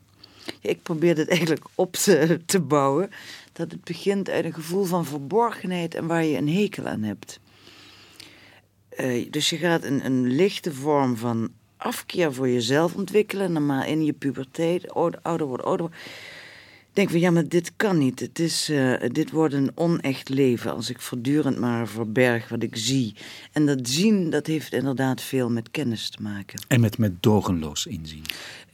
Ik 0.61 0.81
probeer 0.81 1.17
het 1.17 1.27
eigenlijk 1.27 1.65
op 1.75 1.95
te, 1.95 2.39
te 2.45 2.59
bouwen 2.59 3.09
dat 3.53 3.71
het 3.71 3.83
begint 3.83 4.29
uit 4.29 4.45
een 4.45 4.53
gevoel 4.53 4.83
van 4.83 5.05
verborgenheid 5.05 5.95
en 5.95 6.07
waar 6.07 6.23
je 6.23 6.37
een 6.37 6.49
hekel 6.49 6.87
aan 6.87 7.03
hebt. 7.03 7.39
Uh, 8.99 9.31
dus 9.31 9.49
je 9.49 9.57
gaat 9.57 9.83
een, 9.83 10.05
een 10.05 10.27
lichte 10.27 10.73
vorm 10.73 11.17
van 11.17 11.51
afkeer 11.77 12.33
voor 12.33 12.49
jezelf 12.49 12.95
ontwikkelen, 12.95 13.51
normaal 13.51 13.83
in 13.83 14.05
je 14.05 14.13
puberteit, 14.13 14.93
ouder 14.93 15.21
worden, 15.23 15.65
ouder 15.65 15.87
worden. 15.89 15.91
Denk 16.97 17.09
van 17.09 17.19
ja, 17.19 17.31
maar 17.31 17.47
dit 17.47 17.71
kan 17.75 17.97
niet. 17.97 18.19
Het 18.19 18.39
is, 18.39 18.69
uh, 18.69 18.93
dit 19.11 19.31
wordt 19.31 19.53
een 19.53 19.71
onecht 19.75 20.29
leven 20.29 20.73
als 20.73 20.89
ik 20.89 21.01
voortdurend 21.01 21.59
maar 21.59 21.87
verberg 21.87 22.49
wat 22.49 22.63
ik 22.63 22.75
zie. 22.75 23.15
En 23.51 23.65
dat 23.65 23.79
zien, 23.81 24.29
dat 24.29 24.47
heeft 24.47 24.73
inderdaad 24.73 25.21
veel 25.21 25.49
met 25.49 25.71
kennis 25.71 26.09
te 26.09 26.21
maken. 26.21 26.61
En 26.67 26.79
met 26.79 26.97
medogenloos 26.97 27.85
inzien. 27.85 28.23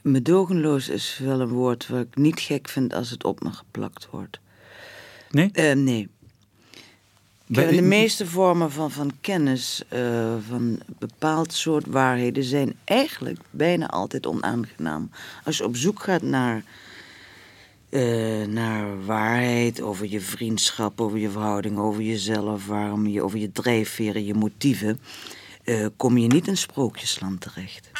Medogenloos 0.02 0.88
is 0.88 1.20
wel 1.22 1.40
een 1.40 1.48
woord 1.48 1.88
wat 1.88 2.00
ik 2.00 2.16
niet 2.16 2.40
gek 2.40 2.68
vind 2.68 2.94
als 2.94 3.10
het 3.10 3.24
op 3.24 3.42
me 3.42 3.50
geplakt 3.50 4.08
wordt. 4.10 4.40
Nee? 5.30 5.50
Uh, 5.52 5.72
nee. 5.72 6.08
de 7.46 7.82
meeste 7.82 8.26
vormen 8.26 8.70
van, 8.70 8.90
van 8.90 9.12
kennis, 9.20 9.82
uh, 9.92 10.34
van 10.48 10.78
bepaald 10.98 11.52
soort 11.52 11.86
waarheden, 11.86 12.44
zijn 12.44 12.74
eigenlijk 12.84 13.40
bijna 13.50 13.88
altijd 13.88 14.26
onaangenaam. 14.26 15.10
Als 15.44 15.56
je 15.56 15.64
op 15.64 15.76
zoek 15.76 16.02
gaat 16.02 16.22
naar, 16.22 16.62
uh, 17.94 18.46
naar 18.46 19.04
waarheid 19.04 19.80
over 19.80 20.06
je 20.06 20.20
vriendschap, 20.20 21.00
over 21.00 21.18
je 21.18 21.30
verhouding, 21.30 21.78
over 21.78 22.02
jezelf, 22.02 22.66
waarom 22.66 23.06
je, 23.06 23.22
over 23.22 23.38
je 23.38 23.52
drijfveren, 23.52 24.24
je 24.24 24.34
motieven, 24.34 25.00
kom 25.96 26.18
je 26.18 26.26
niet 26.26 26.46
in 26.46 26.56
sprookjesland 26.56 27.40
terecht. 27.40 27.90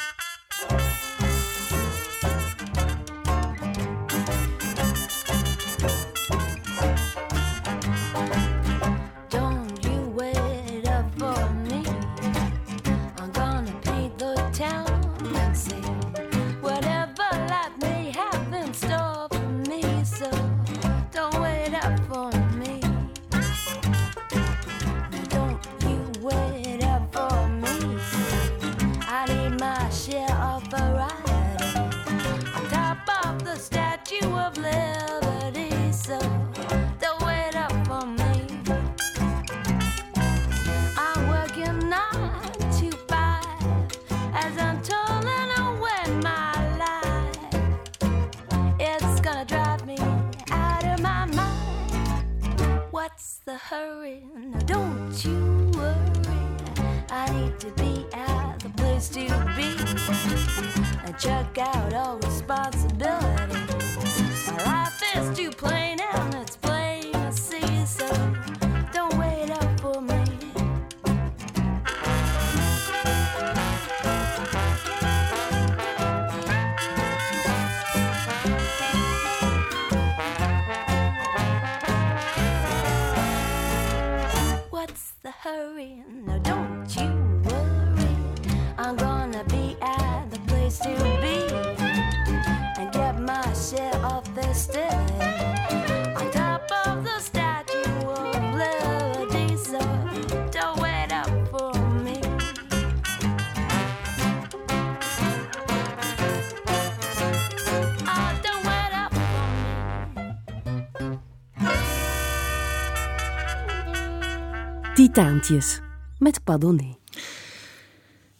Titaantjes 114.95 115.81
met 116.19 116.45
Padonné. 116.45 116.97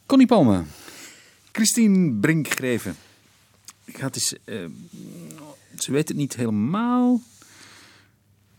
Connie 0.05 0.27
Palme, 0.27 0.63
Christine 1.51 2.13
Brinkgreven. 2.19 2.95
Gaat 3.85 4.15
eens, 4.15 4.35
uh, 4.45 4.65
ze 5.77 5.91
weet 5.91 6.07
het 6.07 6.17
niet 6.17 6.35
helemaal. 6.35 7.21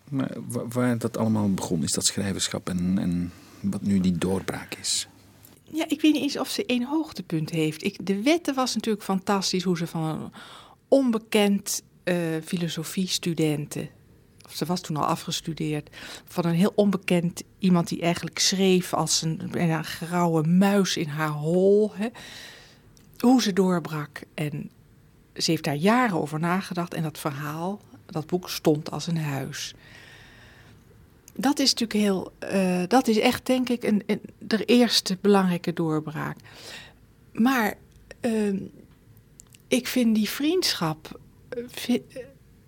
Maar 0.09 0.37
waar 0.69 0.99
dat 0.99 1.17
allemaal 1.17 1.55
begon, 1.55 1.83
is 1.83 1.93
dat 1.93 2.05
schrijverschap 2.07 2.69
en, 2.69 2.99
en 2.99 3.33
wat 3.61 3.83
nu 3.83 4.01
die 4.01 4.19
doorbraak 4.19 4.75
is. 4.75 5.09
Ja, 5.63 5.85
ik 5.89 6.01
weet 6.01 6.13
niet 6.13 6.23
eens 6.23 6.39
of 6.39 6.49
ze 6.49 6.67
één 6.67 6.85
hoogtepunt 6.85 7.51
heeft. 7.51 7.85
Ik, 7.85 8.07
de 8.07 8.23
wetten 8.23 8.55
was 8.55 8.75
natuurlijk 8.75 9.05
fantastisch, 9.05 9.65
hoe 9.65 9.77
ze 9.77 9.87
van 9.87 10.03
een 10.03 10.33
onbekend 10.89 11.83
uh, 12.05 12.17
filosofiestudenten, 12.45 13.83
of 13.83 13.89
ze 14.51 14.65
was 14.65 14.81
toen 14.81 14.97
al 14.97 15.07
afgestudeerd, 15.07 15.89
van 16.25 16.45
een 16.45 16.55
heel 16.55 16.73
onbekend 16.75 17.43
iemand 17.59 17.89
die 17.89 18.01
eigenlijk 18.01 18.39
schreef 18.39 18.95
als 18.95 19.23
een, 19.23 19.51
een 19.53 19.85
grauwe 19.85 20.43
muis 20.43 20.97
in 20.97 21.09
haar 21.09 21.31
hol, 21.31 21.93
hè, 21.95 22.09
hoe 23.19 23.43
ze 23.43 23.53
doorbrak. 23.53 24.21
En 24.35 24.71
ze 25.35 25.51
heeft 25.51 25.65
daar 25.65 25.75
jaren 25.75 26.21
over 26.21 26.41
nagedacht 26.41 26.95
en 26.95 27.03
dat 27.03 27.19
verhaal, 27.19 27.81
dat 28.07 28.27
boek 28.27 28.49
stond 28.51 28.91
als 28.91 29.07
een 29.07 29.19
huis. 29.19 29.75
Dat 31.35 31.59
is 31.59 31.75
natuurlijk 31.75 32.01
heel, 32.01 32.33
uh, 32.53 32.83
dat 32.89 33.09
is 33.09 33.19
echt 33.19 33.47
denk 33.47 33.69
ik 33.69 33.83
een, 33.83 34.03
een, 34.07 34.21
de 34.39 34.65
eerste 34.65 35.19
belangrijke 35.21 35.73
doorbraak. 35.73 36.37
Maar 37.33 37.75
uh, 38.21 38.61
ik 39.69 39.87
vind 39.87 40.15
die 40.15 40.29
vriendschap, 40.29 41.21
eh, 41.49 41.99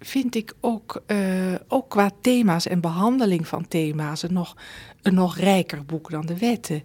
vind, 0.01 0.35
ik 0.35 0.55
ook, 0.61 1.03
uh, 1.07 1.55
ook 1.69 1.91
qua 1.91 2.11
thema's 2.21 2.67
en 2.67 2.81
behandeling 2.81 3.49
van 3.49 3.69
thema's 3.69 4.23
een 4.23 4.33
nog, 4.33 4.57
een 5.03 5.15
nog 5.15 5.37
rijker 5.37 5.85
boek 5.85 6.11
dan 6.11 6.27
de 6.27 6.39
wetten. 6.39 6.83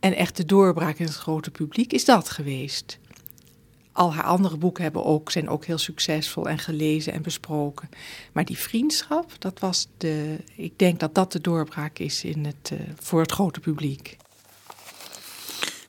En 0.00 0.14
echt 0.14 0.36
de 0.36 0.44
doorbraak 0.44 0.98
in 0.98 1.06
het 1.06 1.14
grote 1.14 1.50
publiek 1.50 1.92
is 1.92 2.04
dat 2.04 2.30
geweest 2.30 2.98
al 3.94 4.14
haar 4.14 4.24
andere 4.24 4.56
boeken 4.56 4.82
hebben 4.82 5.04
ook, 5.04 5.30
zijn 5.30 5.48
ook 5.48 5.64
heel 5.64 5.78
succesvol 5.78 6.48
en 6.48 6.58
gelezen 6.58 7.12
en 7.12 7.22
besproken. 7.22 7.88
Maar 8.32 8.44
die 8.44 8.58
vriendschap, 8.58 9.32
dat 9.38 9.58
was 9.58 9.88
de, 9.96 10.36
ik 10.56 10.78
denk 10.78 11.00
dat 11.00 11.14
dat 11.14 11.32
de 11.32 11.40
doorbraak 11.40 11.98
is 11.98 12.24
in 12.24 12.44
het, 12.44 12.70
uh, 12.72 12.78
voor 12.98 13.20
het 13.20 13.32
grote 13.32 13.60
publiek. 13.60 14.16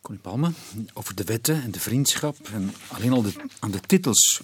Connie 0.06 0.24
Palme, 0.24 0.52
over 0.94 1.16
de 1.16 1.24
wetten 1.24 1.64
en 1.64 1.72
de 1.72 1.80
vriendschap 1.80 2.38
en 2.54 2.74
alleen 2.88 3.12
al 3.12 3.22
de, 3.22 3.34
aan 3.60 3.72
de 3.72 3.80
titels 3.80 4.42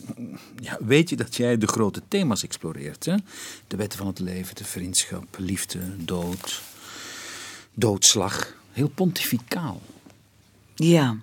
ja, 0.60 0.78
weet 0.80 1.10
je 1.10 1.16
dat 1.16 1.36
jij 1.36 1.58
de 1.58 1.68
grote 1.68 2.02
thema's 2.08 2.44
exploreert. 2.44 3.06
Hè? 3.06 3.16
De 3.68 3.76
wetten 3.76 3.98
van 3.98 4.08
het 4.08 4.20
leven, 4.20 4.56
de 4.56 4.64
vriendschap, 4.64 5.26
liefde, 5.38 5.80
dood, 5.98 6.62
doodslag. 7.74 8.56
Heel 8.72 8.90
pontificaal. 8.90 9.82
Ja, 10.76 11.18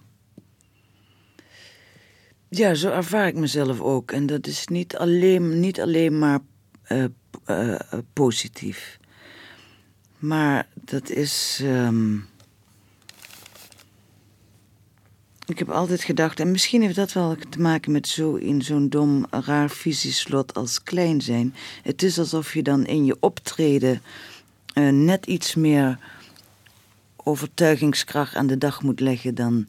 ja, 2.48 2.74
zo 2.74 2.90
ervaar 2.90 3.26
ik 3.26 3.34
mezelf 3.34 3.80
ook. 3.80 4.12
En 4.12 4.26
dat 4.26 4.46
is 4.46 4.66
niet 4.66 4.96
alleen, 4.96 5.60
niet 5.60 5.80
alleen 5.80 6.18
maar 6.18 6.40
uh, 6.88 7.04
uh, 7.46 7.78
positief. 8.12 8.98
Maar 10.18 10.68
dat 10.74 11.10
is. 11.10 11.60
Um... 11.62 12.28
Ik 15.48 15.58
heb 15.58 15.70
altijd 15.70 16.02
gedacht, 16.02 16.40
en 16.40 16.50
misschien 16.50 16.82
heeft 16.82 16.94
dat 16.94 17.12
wel 17.12 17.36
te 17.50 17.60
maken 17.60 17.92
met 17.92 18.08
zo 18.08 18.34
in 18.34 18.62
zo'n 18.62 18.88
dom, 18.88 19.26
raar 19.30 19.70
visieslot 19.70 20.54
als 20.54 20.82
klein 20.82 21.20
zijn. 21.20 21.54
Het 21.82 22.02
is 22.02 22.18
alsof 22.18 22.54
je 22.54 22.62
dan 22.62 22.86
in 22.86 23.04
je 23.04 23.16
optreden 23.20 24.02
uh, 24.74 24.88
net 24.88 25.26
iets 25.26 25.54
meer 25.54 25.98
overtuigingskracht 27.16 28.34
aan 28.34 28.46
de 28.46 28.58
dag 28.58 28.82
moet 28.82 29.00
leggen 29.00 29.34
dan 29.34 29.68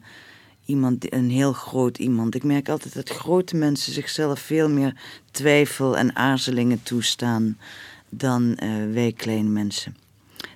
iemand, 0.64 1.12
een 1.12 1.30
heel 1.30 1.52
groot 1.52 1.98
iemand. 1.98 2.34
Ik 2.34 2.44
merk 2.44 2.68
altijd 2.68 2.94
dat 2.94 3.08
grote 3.08 3.56
mensen 3.56 3.92
zichzelf 3.92 4.40
veel 4.40 4.68
meer 4.68 4.94
twijfel 5.30 5.96
en 5.96 6.16
aarzelingen 6.16 6.82
toestaan 6.82 7.58
dan 8.08 8.58
uh, 8.62 8.92
wij 8.92 9.12
kleine 9.12 9.48
mensen. 9.48 9.96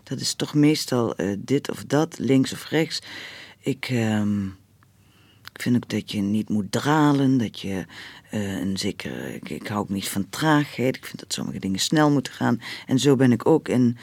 Dat 0.02 0.20
is 0.20 0.34
toch 0.34 0.54
meestal 0.54 1.20
uh, 1.20 1.36
dit 1.38 1.70
of 1.70 1.84
dat, 1.84 2.18
links 2.18 2.52
of 2.52 2.68
rechts. 2.68 3.02
Ik, 3.60 3.90
uh, 3.90 4.22
ik 5.54 5.62
vind 5.62 5.76
ook 5.76 5.88
dat 5.88 6.12
je 6.12 6.20
niet 6.20 6.48
moet 6.48 6.72
dralen, 6.72 7.38
dat 7.38 7.60
je 7.60 7.84
uh, 8.32 8.60
een 8.60 8.78
zeker. 8.78 9.34
Ik, 9.34 9.48
ik 9.48 9.66
hou 9.66 9.80
ook 9.80 9.88
niet 9.88 10.08
van 10.08 10.28
traagheid. 10.30 10.96
Ik 10.96 11.06
vind 11.06 11.20
dat 11.20 11.32
sommige 11.32 11.58
dingen 11.58 11.78
snel 11.78 12.10
moeten 12.10 12.32
gaan. 12.32 12.60
En 12.86 12.98
zo 12.98 13.16
ben 13.16 13.32
ik 13.32 13.46
ook 13.46 13.68
in 13.68 13.96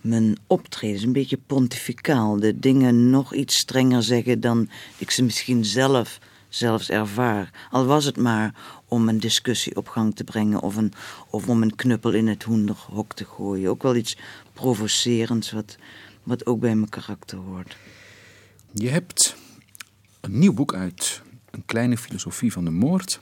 mijn 0.00 0.36
optreden 0.46 1.02
een 1.02 1.12
beetje 1.12 1.38
pontificaal. 1.46 2.40
De 2.40 2.58
dingen 2.58 3.10
nog 3.10 3.34
iets 3.34 3.58
strenger 3.58 4.02
zeggen 4.02 4.40
dan 4.40 4.68
ik 4.96 5.10
ze 5.10 5.22
misschien 5.22 5.64
zelf 5.64 6.18
zelfs 6.48 6.90
ervaar. 6.90 7.68
Al 7.70 7.86
was 7.86 8.04
het 8.04 8.16
maar 8.16 8.54
om 8.88 9.08
een 9.08 9.20
discussie 9.20 9.76
op 9.76 9.88
gang 9.88 10.14
te 10.14 10.24
brengen 10.24 10.60
of, 10.60 10.76
een, 10.76 10.92
of 11.30 11.48
om 11.48 11.62
een 11.62 11.74
knuppel 11.74 12.12
in 12.12 12.26
het 12.26 12.42
hoenderhok 12.42 13.14
te 13.14 13.24
gooien. 13.24 13.70
Ook 13.70 13.82
wel 13.82 13.96
iets 13.96 14.16
provocerends 14.52 15.52
wat, 15.52 15.76
wat 16.22 16.46
ook 16.46 16.60
bij 16.60 16.74
mijn 16.74 16.88
karakter 16.88 17.38
hoort. 17.38 17.76
Je 18.72 18.88
hebt 18.88 19.36
een 20.26 20.38
nieuw 20.38 20.52
boek 20.52 20.74
uit, 20.74 21.22
Een 21.50 21.62
kleine 21.66 21.96
filosofie 21.96 22.52
van 22.52 22.64
de 22.64 22.70
moord. 22.70 23.20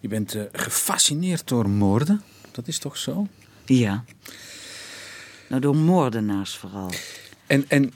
Je 0.00 0.08
bent 0.08 0.34
uh, 0.34 0.42
gefascineerd 0.52 1.48
door 1.48 1.68
moorden, 1.68 2.22
dat 2.50 2.68
is 2.68 2.78
toch 2.78 2.96
zo? 2.96 3.26
Ja. 3.64 4.04
Nou, 5.48 5.60
door 5.60 5.76
moordenaars 5.76 6.56
vooral. 6.56 6.90
En, 7.46 7.64
en 7.68 7.92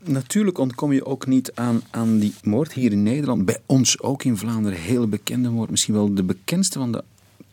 natuurlijk 0.00 0.58
ontkom 0.58 0.92
je 0.92 1.04
ook 1.04 1.26
niet 1.26 1.52
aan, 1.54 1.82
aan 1.90 2.18
die 2.18 2.34
moord 2.42 2.72
hier 2.72 2.92
in 2.92 3.02
Nederland. 3.02 3.44
Bij 3.44 3.58
ons 3.66 4.00
ook 4.00 4.24
in 4.24 4.36
Vlaanderen, 4.36 4.78
hele 4.78 5.06
bekende 5.06 5.50
moord. 5.50 5.70
Misschien 5.70 5.94
wel 5.94 6.14
de 6.14 6.24
bekendste 6.24 6.78
van 6.78 6.92
de 6.92 7.04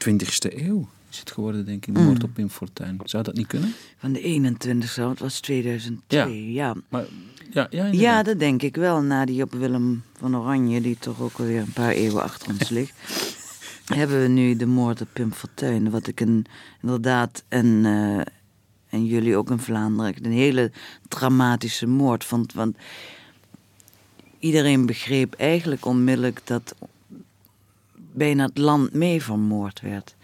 20e 0.10 0.56
eeuw 0.56 0.88
is 1.14 1.20
het 1.20 1.32
geworden, 1.32 1.66
denk 1.66 1.86
ik. 1.86 1.96
De 1.96 2.02
moord 2.02 2.18
mm. 2.18 2.24
op 2.24 2.34
Pim 2.34 2.50
Fortuyn. 2.50 3.00
Zou 3.04 3.24
dat 3.24 3.36
niet 3.36 3.48
kunnen? 3.48 3.74
Van 3.98 4.14
de 4.14 4.54
21e, 4.56 5.02
het 5.10 5.20
was 5.20 5.40
2002, 5.40 6.52
ja. 6.52 6.66
ja. 6.66 6.76
Maar, 6.90 7.06
ja, 7.52 7.68
ja, 7.70 7.86
ja, 7.86 8.24
dat 8.24 8.40
denk 8.40 8.62
ik 8.62 8.76
wel. 8.76 9.02
Na 9.02 9.26
die 9.26 9.44
op 9.44 9.54
Willem 9.54 10.04
van 10.18 10.38
Oranje, 10.38 10.82
die 10.82 10.98
toch 11.00 11.22
ook 11.22 11.40
alweer 11.40 11.62
een 11.62 11.74
paar 11.74 11.92
eeuwen 11.92 12.24
achter 12.24 12.50
ons 12.50 12.70
ligt. 12.78 12.94
hebben 13.86 14.22
we 14.22 14.28
nu 14.28 14.56
de 14.56 14.66
moord 14.66 15.02
op 15.02 15.08
Pim 15.14 15.34
Fortuyn. 15.34 15.90
Wat 15.90 16.08
ik 16.08 16.20
een, 16.20 16.46
inderdaad 16.82 17.44
een... 17.50 17.86
Uh, 17.86 18.22
en 18.90 19.06
jullie 19.06 19.36
ook 19.36 19.50
in 19.50 19.60
Vlaanderen, 19.60 20.26
een 20.26 20.32
hele 20.32 20.72
dramatische 21.08 21.88
moord 21.88 22.24
vond. 22.24 22.54
Want 22.54 22.78
iedereen 24.40 24.86
begreep 24.86 25.34
eigenlijk 25.34 25.86
onmiddellijk 25.86 26.42
dat 26.44 26.76
bijna 28.14 28.46
het 28.46 28.58
land 28.58 28.94
mee 28.94 29.24
vermoord 29.24 29.82
werd. 29.82 30.16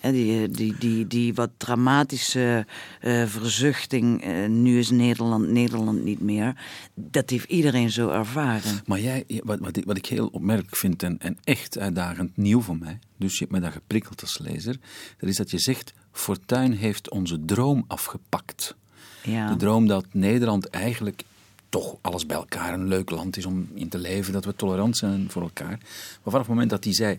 Die, 0.00 0.48
die, 0.48 0.74
die, 0.78 1.06
die 1.06 1.34
wat 1.34 1.50
dramatische 1.56 2.66
uh, 3.02 3.26
verzuchting, 3.26 4.26
uh, 4.26 4.46
nu 4.48 4.78
is 4.78 4.90
Nederland 4.90 5.48
Nederland 5.48 6.04
niet 6.04 6.20
meer, 6.20 6.54
dat 6.94 7.30
heeft 7.30 7.50
iedereen 7.50 7.90
zo 7.90 8.08
ervaren. 8.08 8.80
Maar 8.86 9.00
jij, 9.00 9.24
wat, 9.44 9.58
wat, 9.58 9.76
ik, 9.76 9.84
wat 9.84 9.96
ik 9.96 10.06
heel 10.06 10.26
opmerkelijk 10.26 10.76
vind 10.76 11.02
en, 11.02 11.18
en 11.18 11.38
echt 11.44 11.78
uitdagend 11.78 12.36
nieuw 12.36 12.60
voor 12.60 12.78
mij, 12.78 12.98
dus 13.16 13.32
je 13.32 13.38
hebt 13.38 13.52
me 13.52 13.60
daar 13.60 13.72
geprikkeld 13.72 14.20
als 14.20 14.38
lezer, 14.38 14.76
dat 15.18 15.28
is 15.28 15.36
dat 15.36 15.50
je 15.50 15.58
zegt, 15.58 15.92
Fortuin 16.12 16.72
heeft 16.72 17.10
onze 17.10 17.44
droom 17.44 17.84
afgepakt. 17.86 18.76
Ja. 19.22 19.48
De 19.48 19.56
droom 19.56 19.86
dat 19.86 20.06
Nederland 20.12 20.68
eigenlijk 20.68 21.22
toch 21.68 21.96
alles 22.00 22.26
bij 22.26 22.36
elkaar 22.36 22.74
een 22.74 22.88
leuk 22.88 23.10
land 23.10 23.36
is 23.36 23.46
om 23.46 23.68
in 23.74 23.88
te 23.88 23.98
leven, 23.98 24.32
dat 24.32 24.44
we 24.44 24.56
tolerant 24.56 24.96
zijn 24.96 25.30
voor 25.30 25.42
elkaar. 25.42 25.78
Maar 25.78 26.20
vanaf 26.22 26.40
het 26.40 26.48
moment 26.48 26.70
dat 26.70 26.84
hij 26.84 26.94
zei, 26.94 27.16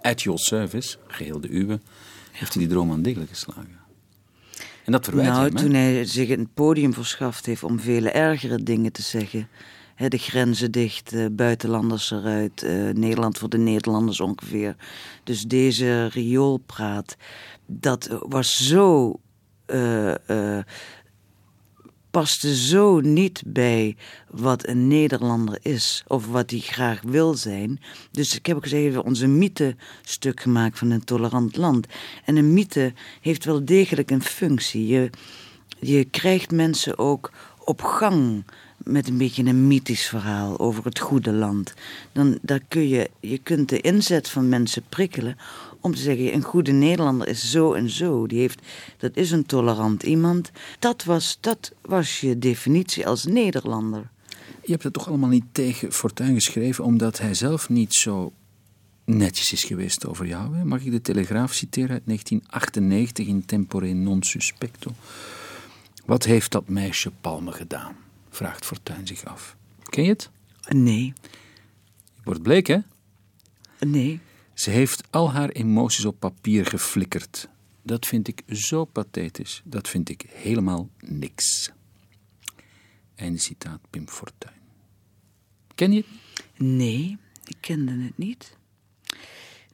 at 0.00 0.22
your 0.22 0.38
service, 0.38 0.96
geheel 1.06 1.40
de 1.40 1.50
uwe, 1.50 1.80
heeft 2.34 2.54
hij 2.54 2.62
die 2.62 2.72
droom 2.72 2.90
aan 2.90 3.02
degelijk 3.02 3.30
geslagen. 3.30 3.82
En 4.84 4.92
dat 4.92 5.04
verwijt 5.04 5.28
nou, 5.28 5.42
hem, 5.44 5.54
toen 5.54 5.72
hij 5.72 6.04
zich 6.04 6.28
een 6.28 6.48
podium 6.54 6.94
verschaft 6.94 7.46
heeft 7.46 7.62
om 7.62 7.80
vele 7.80 8.10
ergere 8.10 8.62
dingen 8.62 8.92
te 8.92 9.02
zeggen. 9.02 9.48
de 10.08 10.18
grenzen 10.18 10.70
dicht, 10.70 11.12
uh, 11.12 11.26
buitenlanders 11.32 12.10
eruit, 12.10 12.62
uh, 12.62 12.90
Nederland 12.90 13.38
voor 13.38 13.48
de 13.48 13.58
Nederlanders 13.58 14.20
ongeveer. 14.20 14.76
Dus 15.24 15.42
deze 15.42 16.06
rioolpraat, 16.06 17.16
dat 17.66 18.18
was 18.20 18.66
zo 18.66 19.20
uh, 19.66 20.14
paste 22.14 22.56
zo 22.56 23.00
niet 23.00 23.42
bij 23.46 23.96
wat 24.30 24.66
een 24.66 24.88
Nederlander 24.88 25.58
is 25.62 26.04
of 26.06 26.26
wat 26.26 26.50
hij 26.50 26.60
graag 26.60 27.02
wil 27.02 27.34
zijn. 27.34 27.80
Dus 28.10 28.36
ik 28.36 28.46
heb 28.46 28.56
ook 28.56 28.62
gezegd, 28.62 28.96
onze 28.96 29.26
mythe 29.26 29.76
stuk 30.02 30.40
gemaakt 30.40 30.78
van 30.78 30.90
een 30.90 31.04
tolerant 31.04 31.56
land. 31.56 31.86
En 32.24 32.36
een 32.36 32.52
mythe 32.52 32.92
heeft 33.20 33.44
wel 33.44 33.64
degelijk 33.64 34.10
een 34.10 34.22
functie. 34.22 34.86
Je, 34.86 35.10
je 35.78 36.04
krijgt 36.04 36.50
mensen 36.50 36.98
ook 36.98 37.32
op 37.64 37.82
gang 37.82 38.44
met 38.76 39.08
een 39.08 39.18
beetje 39.18 39.44
een 39.44 39.66
mythisch 39.66 40.06
verhaal 40.06 40.58
over 40.58 40.84
het 40.84 40.98
goede 40.98 41.32
land. 41.32 41.74
Dan 42.12 42.38
daar 42.42 42.62
kun 42.68 42.88
je, 42.88 43.10
je 43.20 43.38
kunt 43.38 43.68
de 43.68 43.80
inzet 43.80 44.28
van 44.28 44.48
mensen 44.48 44.82
prikkelen 44.88 45.36
om 45.84 45.94
te 45.94 46.00
zeggen, 46.00 46.34
een 46.34 46.42
goede 46.42 46.72
Nederlander 46.72 47.28
is 47.28 47.50
zo 47.50 47.72
en 47.72 47.90
zo. 47.90 48.26
Die 48.26 48.38
heeft, 48.38 48.60
dat 48.98 49.16
is 49.16 49.30
een 49.30 49.46
tolerant 49.46 50.02
iemand. 50.02 50.50
Dat 50.78 51.04
was, 51.04 51.38
dat 51.40 51.72
was 51.82 52.20
je 52.20 52.38
definitie 52.38 53.06
als 53.06 53.24
Nederlander. 53.24 54.10
Je 54.62 54.70
hebt 54.72 54.82
het 54.82 54.92
toch 54.92 55.08
allemaal 55.08 55.28
niet 55.28 55.44
tegen 55.52 55.92
Fortuyn 55.92 56.34
geschreven, 56.34 56.84
omdat 56.84 57.18
hij 57.18 57.34
zelf 57.34 57.68
niet 57.68 57.94
zo 57.94 58.32
netjes 59.04 59.52
is 59.52 59.64
geweest 59.64 60.06
over 60.06 60.26
jou. 60.26 60.56
Hè? 60.56 60.64
Mag 60.64 60.84
ik 60.84 60.90
de 60.90 61.00
Telegraaf 61.00 61.52
citeren 61.52 61.90
uit 61.90 62.06
1998 62.06 63.26
in 63.26 63.44
Tempore 63.44 63.92
non 63.92 64.22
suspecto? 64.22 64.90
Wat 66.04 66.24
heeft 66.24 66.52
dat 66.52 66.68
meisje 66.68 67.10
Palme 67.20 67.52
gedaan? 67.52 67.96
vraagt 68.30 68.64
Fortuyn 68.64 69.06
zich 69.06 69.24
af. 69.24 69.56
Ken 69.82 70.02
je 70.02 70.08
het? 70.08 70.30
Nee, 70.68 71.12
Wordt 72.22 72.42
bleek, 72.42 72.66
hè? 72.66 72.78
nee. 73.80 74.20
Ze 74.54 74.70
heeft 74.70 75.02
al 75.10 75.32
haar 75.32 75.48
emoties 75.48 76.04
op 76.04 76.20
papier 76.20 76.66
geflikkerd. 76.66 77.48
Dat 77.82 78.06
vind 78.06 78.28
ik 78.28 78.42
zo 78.48 78.84
pathetisch. 78.84 79.62
Dat 79.64 79.88
vind 79.88 80.08
ik 80.08 80.24
helemaal 80.28 80.88
niks. 81.00 81.70
Einde 83.14 83.38
citaat 83.38 83.80
Pim 83.90 84.08
Fortuyn. 84.08 84.52
Ken 85.74 85.92
je 85.92 85.96
het? 85.96 86.06
Nee, 86.66 87.18
ik 87.44 87.56
kende 87.60 87.92
het 87.92 88.18
niet. 88.18 88.56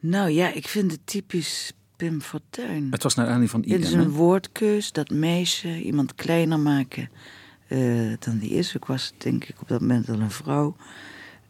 Nou 0.01 0.31
ja, 0.31 0.53
ik 0.53 0.69
vind 0.69 0.91
het 0.91 1.01
typisch 1.05 1.73
Pim 1.97 2.21
Fortuyn. 2.21 2.89
Het 2.91 3.03
was 3.03 3.15
naar 3.15 3.27
aanleiding 3.27 3.51
van 3.51 3.73
Het 3.73 3.85
is 3.85 3.93
een 3.93 4.11
woordkeus, 4.11 4.93
dat 4.93 5.11
meisje, 5.11 5.83
iemand 5.83 6.15
kleiner 6.15 6.59
maken 6.59 7.11
eh, 7.67 8.13
dan 8.19 8.39
die 8.39 8.51
is. 8.51 8.75
Ik 8.75 8.85
was 8.85 9.13
denk 9.19 9.45
ik 9.45 9.61
op 9.61 9.69
dat 9.69 9.81
moment 9.81 10.09
al 10.09 10.21
een 10.21 10.31
vrouw. 10.31 10.77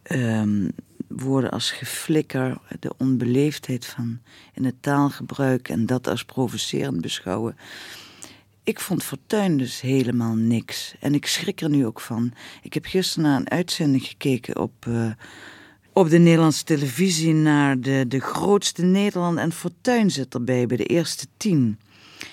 Ehm, 0.03 0.69
woorden 1.15 1.51
als 1.51 1.71
geflikker, 1.71 2.57
de 2.79 2.93
onbeleefdheid 2.97 3.85
van 3.85 4.19
in 4.53 4.65
het 4.65 4.75
taalgebruik 4.81 5.69
en 5.69 5.85
dat 5.85 6.07
als 6.07 6.25
provocerend 6.25 7.01
beschouwen. 7.01 7.55
Ik 8.63 8.79
vond 8.79 9.03
Fortuyn 9.03 9.57
dus 9.57 9.81
helemaal 9.81 10.35
niks. 10.35 10.95
En 10.99 11.13
ik 11.13 11.25
schrik 11.25 11.61
er 11.61 11.69
nu 11.69 11.85
ook 11.85 11.99
van. 11.99 12.33
Ik 12.61 12.73
heb 12.73 12.85
gisteren 12.85 13.29
naar 13.29 13.39
een 13.39 13.49
uitzending 13.49 14.03
gekeken 14.03 14.59
op, 14.59 14.85
eh, 14.87 15.11
op 15.93 16.09
de 16.09 16.17
Nederlandse 16.17 16.63
televisie 16.63 17.33
naar 17.33 17.79
de, 17.79 18.05
de 18.07 18.19
grootste 18.19 18.81
Nederland. 18.81 19.37
En 19.37 19.51
Fortuyn 19.51 20.11
zit 20.11 20.33
erbij 20.33 20.65
bij 20.65 20.77
de 20.77 20.85
eerste 20.85 21.27
tien. 21.37 21.79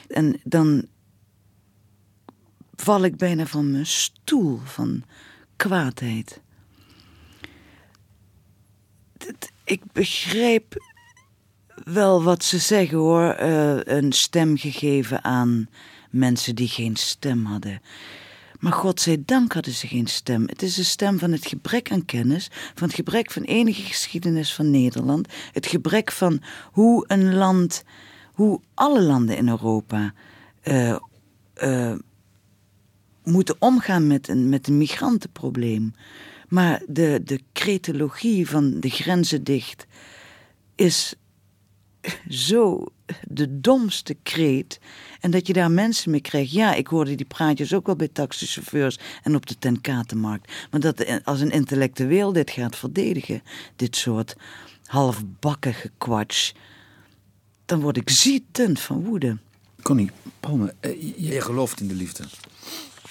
En 0.09 0.41
dan 0.45 0.87
val 2.75 3.05
ik 3.05 3.17
bijna 3.17 3.47
van 3.47 3.71
mijn 3.71 3.87
stoel 3.87 4.61
van 4.65 5.03
kwaadheid. 5.57 6.41
Ik 9.65 9.83
begrijp 9.93 10.87
wel 11.85 12.23
wat 12.23 12.45
ze 12.45 12.59
zeggen 12.59 12.99
hoor. 12.99 13.31
eh, 13.31 13.77
een 13.85 14.13
stem 14.13 14.57
gegeven 14.57 15.25
aan 15.25 15.69
mensen 16.11 16.55
die 16.55 16.69
geen 16.69 16.97
stem 16.97 17.45
hadden. 17.45 17.81
Maar 18.59 18.73
godzijdank 18.73 19.53
hadden 19.53 19.73
ze 19.73 19.87
geen 19.87 20.07
stem. 20.07 20.43
Het 20.47 20.63
is 20.63 20.75
de 20.75 20.83
stem 20.83 21.19
van 21.19 21.33
het 21.33 21.47
gebrek 21.47 21.91
aan 21.91 22.05
kennis, 22.05 22.51
van 22.75 22.87
het 22.87 22.97
gebrek 22.97 23.31
van 23.31 23.43
enige 23.43 23.83
geschiedenis 23.83 24.55
van 24.55 24.71
Nederland, 24.71 25.29
het 25.53 25.67
gebrek 25.67 26.13
van 26.13 26.43
hoe 26.73 27.05
een 27.07 27.35
land, 27.35 27.85
hoe 28.33 28.61
alle 28.75 29.03
landen 29.03 29.37
in 29.37 29.49
Europa 29.49 30.13
eh, 30.61 30.97
eh, 31.55 31.95
moeten 33.25 33.57
omgaan 33.59 34.07
met 34.07 34.29
een, 34.29 34.49
met 34.49 34.69
een 34.69 34.79
migrantenprobleem. 34.79 35.95
Maar 36.49 36.83
de, 36.87 37.21
de 37.25 37.41
cretologie 37.53 38.49
van 38.49 38.81
de 38.81 38.91
grenzen 38.91 39.45
dicht 39.45 39.87
is 40.75 41.15
zo 42.29 42.87
de 43.29 43.61
domste 43.61 44.17
kreet. 44.23 44.81
En 45.21 45.31
dat 45.31 45.47
je 45.47 45.53
daar 45.53 45.71
mensen 45.71 46.11
mee 46.11 46.21
krijgt. 46.21 46.53
Ja, 46.53 46.75
ik 46.75 46.87
hoorde 46.87 47.15
die 47.15 47.27
praatjes 47.27 47.75
ook 47.75 47.87
wel 47.87 47.97
bij 47.97 48.09
taxichauffeurs 48.09 48.99
en 49.23 49.35
op 49.35 49.47
de 49.47 49.59
tenkatenmarkt. 49.59 50.53
Maar 50.71 50.81
dat 50.81 51.25
als 51.25 51.41
een 51.41 51.51
intellectueel 51.51 52.33
dit 52.33 52.51
gaat 52.51 52.77
verdedigen, 52.77 53.43
dit 53.77 53.97
soort 53.97 54.37
halfbakken 54.85 55.75
gekwatsch, 55.75 56.53
dan 57.65 57.81
word 57.81 57.97
ik 57.97 58.11
zietend 58.11 58.81
van 58.81 59.05
woede. 59.05 59.37
Connie, 59.83 60.11
Palme, 60.41 60.75
eh, 60.81 60.91
jij 61.17 61.41
gelooft 61.41 61.81
in 61.81 61.89
de 61.89 61.95
liefde. 61.95 62.25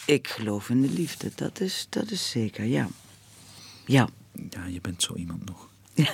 Ik 0.06 0.28
geloof 0.28 0.70
in 0.70 0.82
de 0.82 0.90
liefde, 0.90 1.32
dat 1.36 1.60
is, 1.60 1.88
dat 1.90 2.12
is 2.12 2.30
zeker, 2.30 2.64
ja. 2.64 2.88
Ja, 3.88 4.10
Ja, 4.50 4.66
je 4.66 4.82
bent 4.82 5.04
zo 5.04 5.16
iemand 5.16 5.46
nog. 5.46 5.70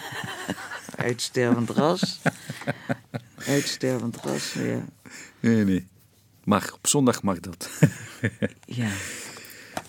uitstervend 0.95 1.69
ras. 1.69 2.19
uitstervend 3.35 4.15
ras, 4.15 4.53
ja. 4.53 4.85
Nee, 5.39 5.63
nee. 5.63 5.87
Mag, 6.43 6.73
op 6.73 6.87
zondag 6.87 7.21
mag 7.23 7.39
dat. 7.39 7.69
ja. 8.65 8.89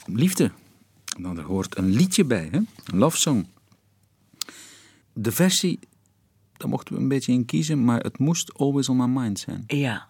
Liefde. 0.07 0.51
Nou, 1.19 1.39
er 1.39 1.45
hoort 1.45 1.77
een 1.77 1.91
liedje 1.91 2.25
bij, 2.25 2.49
hè? 2.51 2.59
Een 2.85 2.99
love 2.99 3.17
song. 3.17 3.47
De 5.13 5.33
versie, 5.33 5.79
daar 6.57 6.69
mochten 6.69 6.95
we 6.95 7.01
een 7.01 7.09
beetje 7.09 7.33
in 7.33 7.45
kiezen, 7.45 7.85
maar 7.85 8.01
het 8.01 8.19
moest 8.19 8.53
Always 8.55 8.89
on 8.89 8.97
My 8.97 9.21
Mind 9.21 9.39
zijn. 9.39 9.65
Ja. 9.67 10.09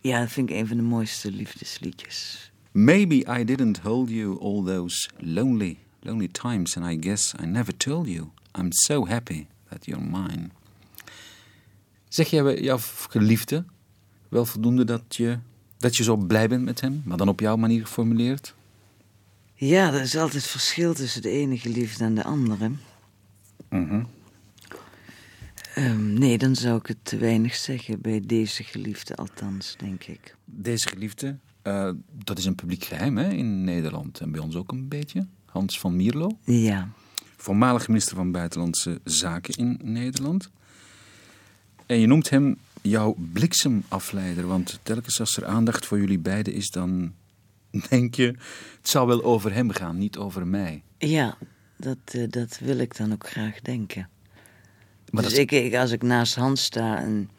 Ja, 0.00 0.20
dat 0.20 0.30
vind 0.30 0.50
ik 0.50 0.56
een 0.56 0.66
van 0.66 0.76
de 0.76 0.82
mooiste 0.82 1.30
liefdesliedjes. 1.30 2.50
Maybe 2.72 3.38
I 3.40 3.44
didn't 3.44 3.78
hold 3.78 4.10
you 4.10 4.40
all 4.40 4.64
those 4.64 5.10
lonely, 5.18 5.78
lonely 6.04 6.28
times, 6.28 6.76
and 6.76 6.90
I 6.90 6.98
guess 7.08 7.34
I 7.42 7.46
never 7.46 7.76
told 7.76 8.06
you. 8.06 8.30
I'm 8.58 8.68
so 8.70 9.06
happy 9.06 9.46
that 9.68 9.86
you're 9.86 10.04
mine. 10.04 10.50
Zeg 12.08 12.28
jij 12.28 12.42
bij 12.42 12.60
jouw 12.60 12.78
geliefde 13.08 13.64
wel 14.28 14.44
voldoende 14.44 14.84
dat 14.84 15.16
je, 15.16 15.38
dat 15.78 15.96
je 15.96 16.02
zo 16.02 16.16
blij 16.16 16.48
bent 16.48 16.64
met 16.64 16.80
hem, 16.80 17.02
maar 17.04 17.16
dan 17.16 17.28
op 17.28 17.40
jouw 17.40 17.56
manier 17.56 17.86
geformuleerd? 17.86 18.54
Ja, 19.54 19.92
er 19.92 20.00
is 20.00 20.16
altijd 20.16 20.46
verschil 20.46 20.94
tussen 20.94 21.22
de 21.22 21.30
ene 21.30 21.58
geliefde 21.58 22.04
en 22.04 22.14
de 22.14 22.24
andere. 22.24 22.70
Ehm, 25.74 26.12
nee, 26.12 26.38
dan 26.38 26.56
zou 26.56 26.78
ik 26.78 26.86
het 26.86 26.98
te 27.02 27.16
weinig 27.16 27.54
zeggen 27.54 28.00
bij 28.00 28.20
deze 28.20 28.62
geliefde 28.62 29.14
althans, 29.14 29.74
denk 29.78 30.04
ik. 30.04 30.36
Deze 30.44 30.88
geliefde, 30.88 31.38
eh, 31.62 31.90
dat 32.24 32.38
is 32.38 32.44
een 32.44 32.54
publiek 32.54 32.84
geheim 32.84 33.16
hè, 33.16 33.30
in 33.30 33.64
Nederland 33.64 34.20
en 34.20 34.30
bij 34.30 34.40
ons 34.40 34.56
ook 34.56 34.72
een 34.72 34.88
beetje. 34.88 35.26
Hans 35.54 35.78
van 35.80 35.96
Mierlo, 35.96 36.38
Ja, 36.44 36.88
voormalig 37.36 37.88
minister 37.88 38.16
van 38.16 38.32
Buitenlandse 38.32 39.00
Zaken 39.04 39.54
in 39.54 39.78
Nederland. 39.82 40.50
En 41.86 41.98
je 42.00 42.06
noemt 42.06 42.30
hem 42.30 42.56
jouw 42.82 43.16
bliksemafleider, 43.32 44.46
want 44.46 44.78
telkens 44.82 45.20
als 45.20 45.36
er 45.36 45.46
aandacht 45.46 45.86
voor 45.86 45.98
jullie 46.00 46.18
beiden 46.18 46.52
is, 46.54 46.70
dan 46.70 47.12
denk 47.90 48.14
je, 48.14 48.26
het 48.80 48.88
zou 48.88 49.06
wel 49.06 49.24
over 49.24 49.52
hem 49.54 49.70
gaan, 49.70 49.98
niet 49.98 50.16
over 50.16 50.46
mij. 50.46 50.82
ja 50.98 51.36
dat, 51.76 51.98
eh, 52.04 52.24
dat 52.28 52.58
wil 52.58 52.78
ik 52.78 52.96
dan 52.96 53.12
ook 53.12 53.28
graag 53.28 53.60
denken. 53.60 54.08
Maar 55.10 55.22
dus 55.22 55.32
dat- 55.32 55.40
ik, 55.40 55.50
ik, 55.50 55.74
als 55.74 55.90
ik 55.90 56.02
naast 56.02 56.34
Hans 56.34 56.62
sta, 56.64 56.98
en, 56.98 57.30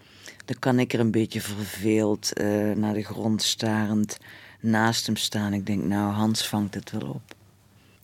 dan 0.45 0.56
kan 0.60 0.80
ik 0.80 0.93
er 0.93 0.99
een 0.99 1.12
beetje 1.12 1.41
verveeld 1.41 2.34
eh, 2.34 2.71
naar 2.71 2.93
de 2.93 3.04
grond 3.04 3.41
starend 3.43 4.17
naast 4.60 5.06
hem 5.06 5.15
staan. 5.15 5.54
Ik 5.54 5.65
denk, 5.65 5.84
nou, 5.84 6.13
Hans 6.13 6.47
vangt 6.47 6.73
het 6.73 6.91
wel 6.91 7.10
op. 7.10 7.35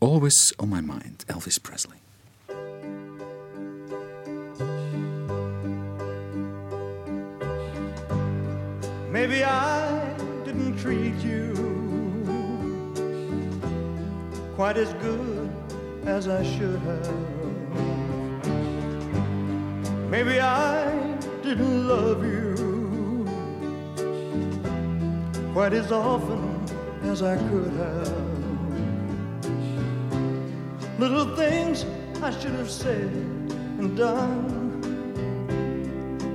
Always 0.02 0.52
on 0.58 0.68
my 0.68 0.82
mind, 0.82 1.26
Elvis 1.28 1.62
Presley. 1.62 1.98
Maybe 9.12 9.44
I 9.44 10.16
didn't 10.44 10.80
treat 10.80 11.14
you 11.18 11.54
quite 14.56 14.78
as 14.78 14.92
good 14.96 15.52
as 16.08 16.28
I 16.28 16.42
should 16.46 16.80
have. 16.80 17.16
Maybe 20.10 20.40
I 20.40 21.16
didn't 21.44 21.88
love 21.88 22.26
you 22.26 23.28
quite 25.54 25.74
as 25.74 25.92
often 25.92 26.66
as 27.04 27.22
I 27.22 27.38
could 27.50 27.72
have. 27.74 28.31
Little 31.02 31.36
things 31.36 31.84
I 32.22 32.30
should 32.30 32.52
have 32.52 32.70
said 32.70 33.10
and 33.80 33.98
done. 33.98 34.38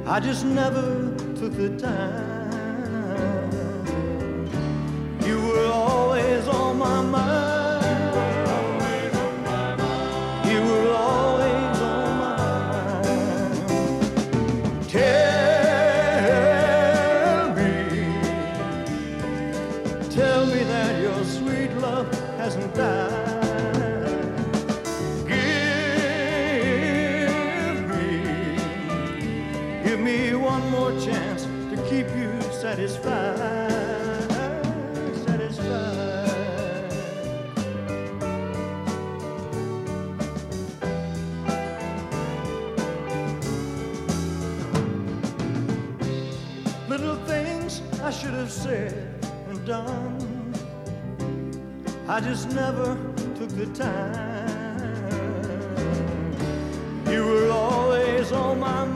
I 0.05 0.19
just 0.19 0.45
never 0.45 1.15
took 1.37 1.53
the 1.53 1.79
time. 1.79 2.51
You 5.25 5.41
were 5.41 5.67
always 5.67 6.49
on 6.49 6.79
my 6.79 7.01
mind. 7.01 7.56
Done. 49.67 50.55
I 52.07 52.21
just 52.21 52.51
never 52.53 52.97
took 53.37 53.49
the 53.49 53.67
time. 53.75 55.03
You 57.11 57.27
were 57.27 57.51
always 57.51 58.31
on 58.31 58.61
my 58.61 58.85
mind. 58.85 58.96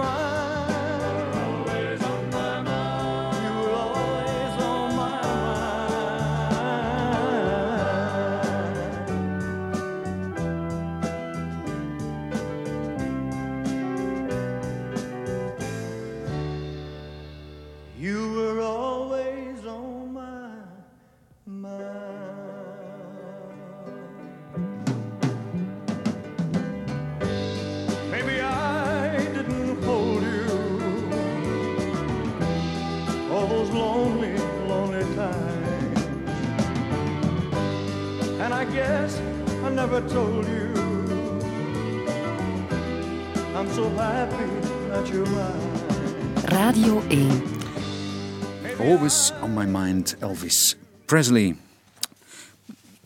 Never 40.00 40.14
told 40.14 40.46
you 40.46 40.68
I'm 43.54 43.70
so 43.74 43.90
happy 43.96 44.44
that 44.88 45.08
you're 45.08 45.30
mine. 45.30 46.44
Radio 46.44 47.02
1. 47.08 47.42
Always 48.78 49.32
on 49.42 49.54
my 49.54 49.66
mind, 49.66 50.16
Elvis 50.20 50.76
Presley. 51.04 51.56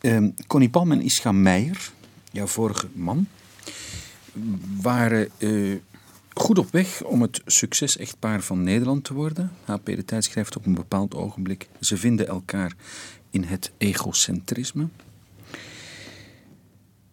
Ehm 0.01 0.29
Connie 0.47 0.69
Palm 0.69 0.91
en 0.91 1.01
Ischa 1.01 1.31
Meijer, 1.31 1.91
jouw 2.31 2.47
vorige 2.47 2.87
man, 2.93 3.27
waren 4.81 5.29
eh, 5.37 5.75
goed 6.33 6.57
op 6.57 6.71
weg 6.71 7.03
om 7.03 7.21
het 7.21 7.41
succes-echtpaar 7.45 8.41
van 8.41 8.63
Nederland 8.63 9.03
te 9.03 9.13
worden. 9.13 9.51
HP 9.63 9.85
De 9.85 10.05
Tijd 10.05 10.23
schrijft 10.23 10.55
op 10.55 10.65
een 10.65 10.73
bepaald 10.73 11.15
ogenblik. 11.15 11.67
Ze 11.79 11.97
vinden 11.97 12.27
elkaar 12.27 12.75
in 13.29 13.43
het 13.43 13.71
egocentrisme. 13.77 14.87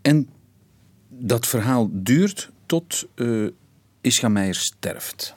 En 0.02 0.28
dat 1.08 1.46
verhaal 1.46 1.88
duurt 1.92 2.50
tot 2.66 3.08
eh 3.14 3.46
Ischa 4.00 4.28
Meijer 4.28 4.54
sterft. 4.54 5.34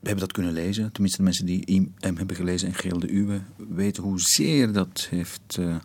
We 0.00 0.10
hebben 0.10 0.18
dat 0.26 0.32
kunnen 0.32 0.52
lezen. 0.52 0.92
Tenminste, 0.92 1.18
de 1.18 1.24
mensen 1.24 1.46
die 1.46 1.92
hem 1.98 2.16
hebben 2.16 2.36
gelezen 2.36 2.68
en 2.68 2.74
Geel 2.74 2.98
de 2.98 3.12
Uwe 3.12 3.40
weten 3.56 4.02
hoezeer 4.02 4.72
dat 4.72 5.06
heeft 5.10 5.56
eh, 5.58 5.74
eh, 5.74 5.80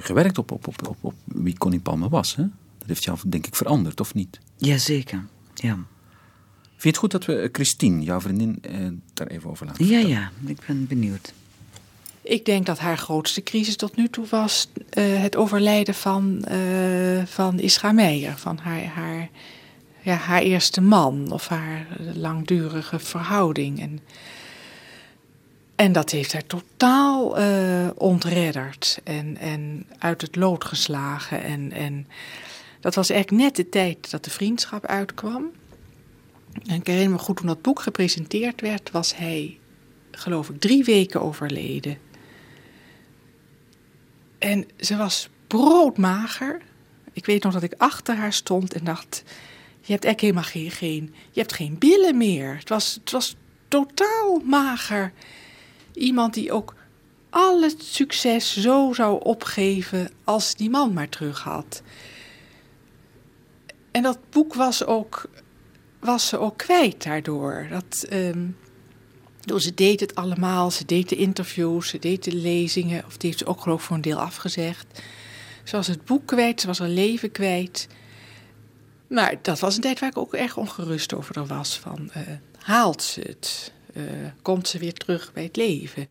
gewerkt 0.00 0.38
op, 0.38 0.50
op, 0.50 0.66
op, 0.66 0.88
op, 0.88 0.96
op 1.00 1.14
wie 1.24 1.58
Connie 1.58 1.80
Palme 1.80 2.08
was. 2.08 2.36
Hè? 2.36 2.42
Dat 2.78 2.88
heeft 2.88 3.04
jou 3.04 3.18
denk 3.26 3.46
ik 3.46 3.54
veranderd, 3.54 4.00
of 4.00 4.14
niet? 4.14 4.38
Jazeker, 4.56 5.24
ja. 5.54 5.74
Vind 5.74 6.82
je 6.82 6.88
het 6.88 6.96
goed 6.96 7.10
dat 7.10 7.24
we 7.24 7.48
Christine, 7.52 8.02
jouw 8.02 8.20
vriendin, 8.20 8.62
daar 9.14 9.26
even 9.26 9.50
over 9.50 9.66
laten 9.66 9.84
Ja, 9.84 9.90
vertellen? 9.90 10.16
ja, 10.16 10.30
ik 10.50 10.58
ben 10.66 10.86
benieuwd. 10.86 11.32
Ik 12.22 12.44
denk 12.44 12.66
dat 12.66 12.78
haar 12.78 12.98
grootste 12.98 13.42
crisis 13.42 13.76
tot 13.76 13.96
nu 13.96 14.08
toe 14.08 14.26
was 14.30 14.68
eh, 14.90 15.22
het 15.22 15.36
overlijden 15.36 15.94
van, 15.94 16.44
eh 16.44 17.22
van 17.24 17.58
Isra 17.58 17.92
Meijer, 17.92 18.36
van 18.36 18.58
haar, 18.58 18.84
haar, 18.84 19.28
ja, 20.00 20.14
haar 20.14 20.42
eerste 20.42 20.80
man 20.80 21.32
of 21.32 21.48
haar 21.48 21.86
langdurige 22.14 22.98
verhouding. 22.98 23.80
En, 23.80 24.00
en 25.76 25.92
dat 25.92 26.10
heeft 26.10 26.32
haar 26.32 26.46
totaal 26.46 27.38
eh, 27.38 27.88
ontredderd 27.94 29.00
en, 29.04 29.36
en 29.36 29.86
uit 29.98 30.20
het 30.20 30.36
lood 30.36 30.64
geslagen. 30.64 31.42
En, 31.42 31.72
en 31.72 32.06
dat 32.80 32.94
was 32.94 33.10
eigenlijk 33.10 33.42
net 33.42 33.56
de 33.56 33.68
tijd 33.68 34.10
dat 34.10 34.24
de 34.24 34.30
vriendschap 34.30 34.86
uitkwam. 34.86 35.50
En 36.66 36.74
ik 36.74 36.86
herinner 36.86 37.12
me 37.12 37.18
goed, 37.18 37.36
toen 37.36 37.46
dat 37.46 37.62
boek 37.62 37.80
gepresenteerd 37.80 38.60
werd, 38.60 38.90
was 38.90 39.16
hij, 39.16 39.58
geloof 40.10 40.48
ik, 40.48 40.60
drie 40.60 40.84
weken 40.84 41.20
overleden. 41.20 41.96
En 44.42 44.66
ze 44.78 44.96
was 44.96 45.28
broodmager. 45.46 46.60
Ik 47.12 47.26
weet 47.26 47.42
nog 47.42 47.52
dat 47.52 47.62
ik 47.62 47.74
achter 47.76 48.16
haar 48.16 48.32
stond 48.32 48.72
en 48.72 48.84
dacht: 48.84 49.22
Je 49.80 49.92
hebt 49.92 50.04
eigenlijk 50.04 50.20
helemaal 50.20 50.42
geen, 50.42 50.70
geen, 50.70 51.14
je 51.30 51.40
hebt 51.40 51.52
geen 51.52 51.78
billen 51.78 52.16
meer. 52.16 52.56
Het 52.56 52.68
was, 52.68 52.94
het 52.94 53.10
was 53.10 53.36
totaal 53.68 54.38
mager. 54.44 55.12
Iemand 55.92 56.34
die 56.34 56.52
ook 56.52 56.74
al 57.30 57.62
het 57.62 57.82
succes 57.82 58.60
zo 58.60 58.92
zou 58.92 59.24
opgeven 59.24 60.10
als 60.24 60.54
die 60.54 60.70
man 60.70 60.92
maar 60.92 61.08
terug 61.08 61.40
had. 61.40 61.82
En 63.90 64.02
dat 64.02 64.18
boek 64.30 64.54
was, 64.54 64.84
ook, 64.84 65.28
was 66.00 66.28
ze 66.28 66.38
ook 66.38 66.56
kwijt 66.56 67.02
daardoor. 67.02 67.66
Dat, 67.70 68.06
ehm, 68.08 68.46
door 69.44 69.60
ze 69.60 69.74
deed 69.74 70.00
het 70.00 70.14
allemaal. 70.14 70.70
Ze 70.70 70.84
deed 70.84 71.08
de 71.08 71.16
interviews, 71.16 71.88
ze 71.88 71.98
deed 71.98 72.24
de 72.24 72.34
lezingen. 72.34 73.04
Of 73.06 73.16
die 73.16 73.28
heeft 73.28 73.38
ze 73.38 73.46
ook 73.46 73.60
geloof 73.60 73.80
ik 73.80 73.86
voor 73.86 73.96
een 73.96 74.02
deel 74.02 74.20
afgezegd. 74.20 75.02
Ze 75.64 75.76
was 75.76 75.86
het 75.86 76.04
boek 76.04 76.26
kwijt, 76.26 76.60
ze 76.60 76.66
was 76.66 76.78
haar 76.78 76.88
leven 76.88 77.32
kwijt. 77.32 77.88
Maar 79.06 79.34
dat 79.42 79.60
was 79.60 79.74
een 79.74 79.80
tijd 79.80 80.00
waar 80.00 80.08
ik 80.08 80.16
ook 80.16 80.34
erg 80.34 80.56
ongerust 80.56 81.14
over 81.14 81.46
was. 81.46 81.78
Van, 81.78 82.10
eh, 82.12 82.22
haalt 82.58 83.02
ze 83.02 83.20
het? 83.20 83.72
Eh, 83.94 84.02
komt 84.42 84.68
ze 84.68 84.78
weer 84.78 84.92
terug 84.92 85.32
bij 85.32 85.42
het 85.42 85.56
leven? 85.56 86.08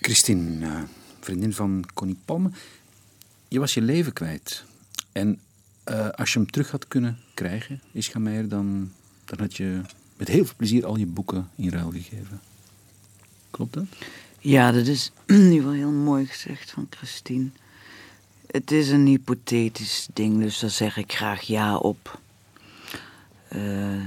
Christine, 0.00 0.66
eh, 0.66 0.82
vriendin 1.20 1.52
van 1.52 1.84
Connie 1.94 2.18
Palme, 2.24 2.50
je 3.48 3.58
was 3.58 3.74
je 3.74 3.80
leven 3.80 4.12
kwijt. 4.12 4.64
En 5.12 5.40
als 6.14 6.32
je 6.32 6.38
hem 6.38 6.50
terug 6.50 6.70
had 6.70 6.88
kunnen 6.88 7.18
krijgen, 7.34 7.82
Ischa 7.92 8.18
Meijer, 8.18 8.48
dan, 8.48 8.92
dan 9.24 9.38
had 9.38 9.56
je 9.56 9.80
met 10.24 10.34
heel 10.34 10.44
veel 10.44 10.54
plezier 10.56 10.86
al 10.86 10.96
je 10.96 11.06
boeken 11.06 11.50
in 11.56 11.68
ruil 11.68 11.90
gegeven. 11.90 12.40
Klopt 13.50 13.74
dat? 13.74 13.84
Ja, 14.38 14.72
dat 14.72 14.86
is 14.86 15.10
nu 15.50 15.62
wel 15.62 15.72
heel 15.72 15.90
mooi 15.90 16.26
gezegd 16.26 16.70
van 16.70 16.86
Christine. 16.90 17.48
Het 18.46 18.70
is 18.70 18.90
een 18.90 19.06
hypothetisch 19.06 20.08
ding, 20.12 20.40
dus 20.40 20.58
daar 20.58 20.70
zeg 20.70 20.96
ik 20.96 21.12
graag 21.12 21.40
ja 21.40 21.76
op. 21.76 22.20
Eh, 23.48 24.06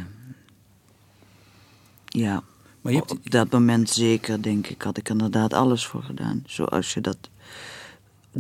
ja, 2.06 2.44
Maar 2.82 2.92
je 2.92 2.98
hebt, 2.98 3.12
op 3.12 3.32
dat 3.32 3.52
moment 3.52 3.90
zeker, 3.90 4.42
denk 4.42 4.68
ik, 4.68 4.82
had 4.82 4.98
ik 4.98 5.10
inderdaad 5.10 5.54
alles 5.54 5.86
voor 5.86 6.04
gedaan. 6.04 6.44
Zoals 6.46 6.94
je 6.94 7.02
dat 7.02 7.18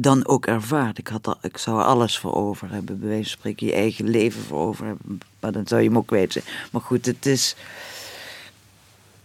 dan 0.01 0.27
ook 0.27 0.45
ervaart. 0.45 0.97
Ik, 0.97 1.07
had 1.07 1.27
er, 1.27 1.37
ik 1.41 1.57
zou 1.57 1.79
er 1.79 1.85
alles 1.85 2.17
voor 2.17 2.33
over 2.33 2.71
hebben, 2.71 2.99
bij 2.99 3.07
wijze 3.07 3.29
van 3.29 3.39
spreken 3.39 3.67
je 3.67 3.73
eigen 3.73 4.09
leven 4.09 4.41
voor 4.43 4.59
over 4.59 4.85
hebben. 4.85 5.19
Maar 5.39 5.51
dan 5.51 5.67
zou 5.67 5.81
je 5.81 5.87
hem 5.87 5.97
ook 5.97 6.07
kwijt 6.07 6.31
zijn. 6.31 6.45
Maar 6.71 6.81
goed, 6.81 7.05
het 7.05 7.25
is... 7.25 7.55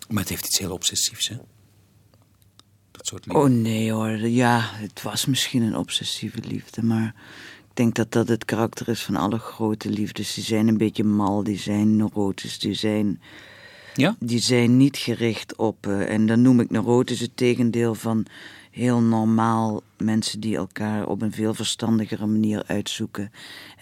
maar 0.08 0.20
het 0.20 0.28
heeft 0.28 0.46
iets 0.46 0.58
heel 0.58 0.72
obsessiefs, 0.72 1.28
hè? 1.28 1.36
Dat 2.90 3.06
soort 3.06 3.26
liefde. 3.26 3.40
Oh 3.40 3.48
nee 3.48 3.92
hoor, 3.92 4.28
ja, 4.28 4.60
het 4.62 5.02
was 5.02 5.26
misschien 5.26 5.62
een 5.62 5.76
obsessieve 5.76 6.40
liefde, 6.48 6.82
maar 6.82 7.14
ik 7.68 7.76
denk 7.78 7.94
dat 7.94 8.12
dat 8.12 8.28
het 8.28 8.44
karakter 8.44 8.88
is 8.88 9.02
van 9.02 9.16
alle 9.16 9.38
grote 9.38 9.90
liefdes. 9.90 10.34
Die 10.34 10.44
zijn 10.44 10.68
een 10.68 10.76
beetje 10.76 11.04
mal, 11.04 11.42
die 11.42 11.58
zijn 11.58 11.96
neurotisch, 11.96 12.58
die 12.58 12.74
zijn, 12.74 13.20
Ja? 13.94 14.16
die 14.18 14.38
zijn 14.40 14.76
niet 14.76 14.96
gericht 14.96 15.56
op, 15.56 15.86
eh, 15.86 16.08
en 16.08 16.26
dan 16.26 16.42
noem 16.42 16.60
ik 16.60 16.70
neurotisch 16.70 17.20
het 17.20 17.36
tegendeel 17.36 17.94
van 17.94 18.26
heel 18.72 19.00
normaal 19.00 19.82
mensen 19.96 20.40
die 20.40 20.56
elkaar 20.56 21.06
op 21.06 21.22
een 21.22 21.32
veel 21.32 21.54
verstandigere 21.54 22.26
manier 22.26 22.62
uitzoeken 22.66 23.32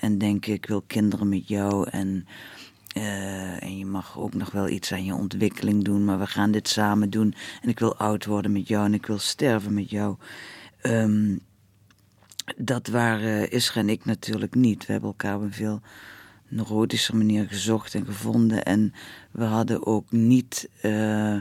en 0.00 0.18
denken 0.18 0.52
ik 0.52 0.66
wil 0.66 0.82
kinderen 0.86 1.28
met 1.28 1.48
jou 1.48 1.88
en 1.90 2.26
eh, 2.90 3.62
en 3.62 3.78
je 3.78 3.86
mag 3.86 4.18
ook 4.18 4.34
nog 4.34 4.50
wel 4.50 4.68
iets 4.68 4.92
aan 4.92 5.04
je 5.04 5.14
ontwikkeling 5.14 5.84
doen, 5.84 6.04
maar 6.04 6.18
we 6.18 6.26
gaan 6.26 6.50
dit 6.50 6.68
samen 6.68 7.10
doen. 7.10 7.34
En 7.62 7.68
ik 7.68 7.78
wil 7.78 7.96
oud 7.96 8.24
worden 8.24 8.52
met 8.52 8.68
jou 8.68 8.84
en 8.84 8.94
ik 8.94 9.06
wil 9.06 9.18
sterven 9.18 9.74
met 9.74 9.90
jou. 9.90 10.16
Ehm, 10.80 11.36
dat 12.56 12.86
waren 12.86 13.50
Isra 13.50 13.80
en 13.80 13.88
ik 13.88 14.04
natuurlijk 14.04 14.54
niet. 14.54 14.86
We 14.86 14.92
hebben 14.92 15.10
elkaar 15.10 15.36
op 15.36 15.42
een 15.42 15.52
veel 15.52 15.80
neurotische 16.50 17.16
manier 17.16 17.48
gezocht 17.48 17.94
en 17.94 18.04
gevonden. 18.04 18.64
En 18.64 18.94
we 19.30 19.44
hadden 19.44 19.86
ook 19.86 20.10
niet 20.10 20.68
eh, 20.80 21.32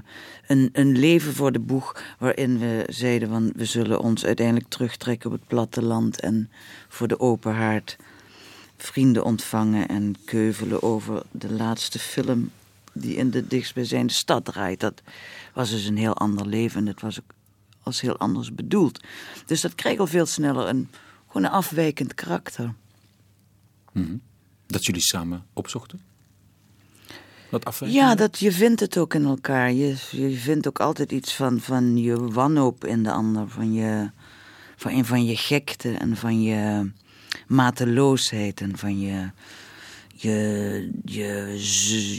een, 0.48 0.70
een 0.72 0.98
leven 0.98 1.34
voor 1.34 1.52
de 1.52 1.60
boeg 1.60 2.02
waarin 2.20 2.60
we 2.60 2.86
zeiden 2.88 3.30
van 3.30 3.52
we 3.56 3.66
zullen 3.66 4.00
ons 4.00 4.26
uiteindelijk 4.26 4.70
terugtrekken 4.70 5.32
op 5.32 5.36
het 5.40 5.48
platteland 5.48 6.20
en 6.20 6.50
voor 6.88 7.08
de 7.08 7.20
open 7.20 7.54
haard 7.54 7.98
vrienden 8.78 9.24
ontvangen 9.24 9.88
en 9.88 10.16
keuvelen 10.26 10.84
over 10.84 11.24
de 11.32 11.52
laatste 11.52 12.00
film 12.00 12.52
die 12.94 13.16
in 13.16 13.30
de 13.30 13.48
dichtstbijzijnde 13.48 14.14
stad 14.14 14.46
draait. 14.46 14.80
Dat 14.80 15.02
was 15.54 15.70
dus 15.70 15.86
een 15.86 15.98
heel 15.98 16.16
ander 16.16 16.48
leven 16.48 16.80
en 16.80 16.86
dat 16.86 17.02
was 17.02 17.20
ook 17.20 17.32
als 17.84 18.02
heel 18.02 18.18
anders 18.18 18.56
bedoeld. 18.56 19.00
Dus 19.46 19.62
dat 19.62 19.76
kreeg 19.76 20.00
al 20.00 20.08
veel 20.08 20.26
sneller 20.26 20.68
een, 20.68 20.90
gewoon 21.28 21.44
een 21.44 21.52
afwijkend 21.52 22.14
karakter. 22.14 22.74
Dat 24.70 24.86
jullie 24.86 25.02
samen 25.02 25.46
opzochten? 25.54 26.02
Dat? 27.50 27.82
Ja, 27.86 28.16
dat, 28.16 28.40
je 28.40 28.52
vindt 28.52 28.80
het 28.80 28.98
ook 28.98 29.14
in 29.14 29.26
elkaar. 29.26 29.72
Je, 29.72 29.96
je 30.12 30.32
vindt 30.32 30.68
ook 30.68 30.80
altijd 30.80 31.12
iets 31.12 31.36
van, 31.36 31.60
van 31.60 31.98
je 31.98 32.18
wanhoop 32.18 32.86
in 32.86 33.04
de 33.04 33.12
ander. 33.12 33.50
Van 33.50 33.74
je, 33.74 34.12
van, 34.76 35.06
van 35.06 35.26
je 35.26 35.36
gekte 35.36 35.92
en 35.92 36.18
van 36.18 36.42
je 36.42 36.92
mateloosheid 37.48 38.62
en 38.62 38.78
van 38.78 39.00
je, 39.00 39.32
je, 40.16 40.90
je, 41.06 41.58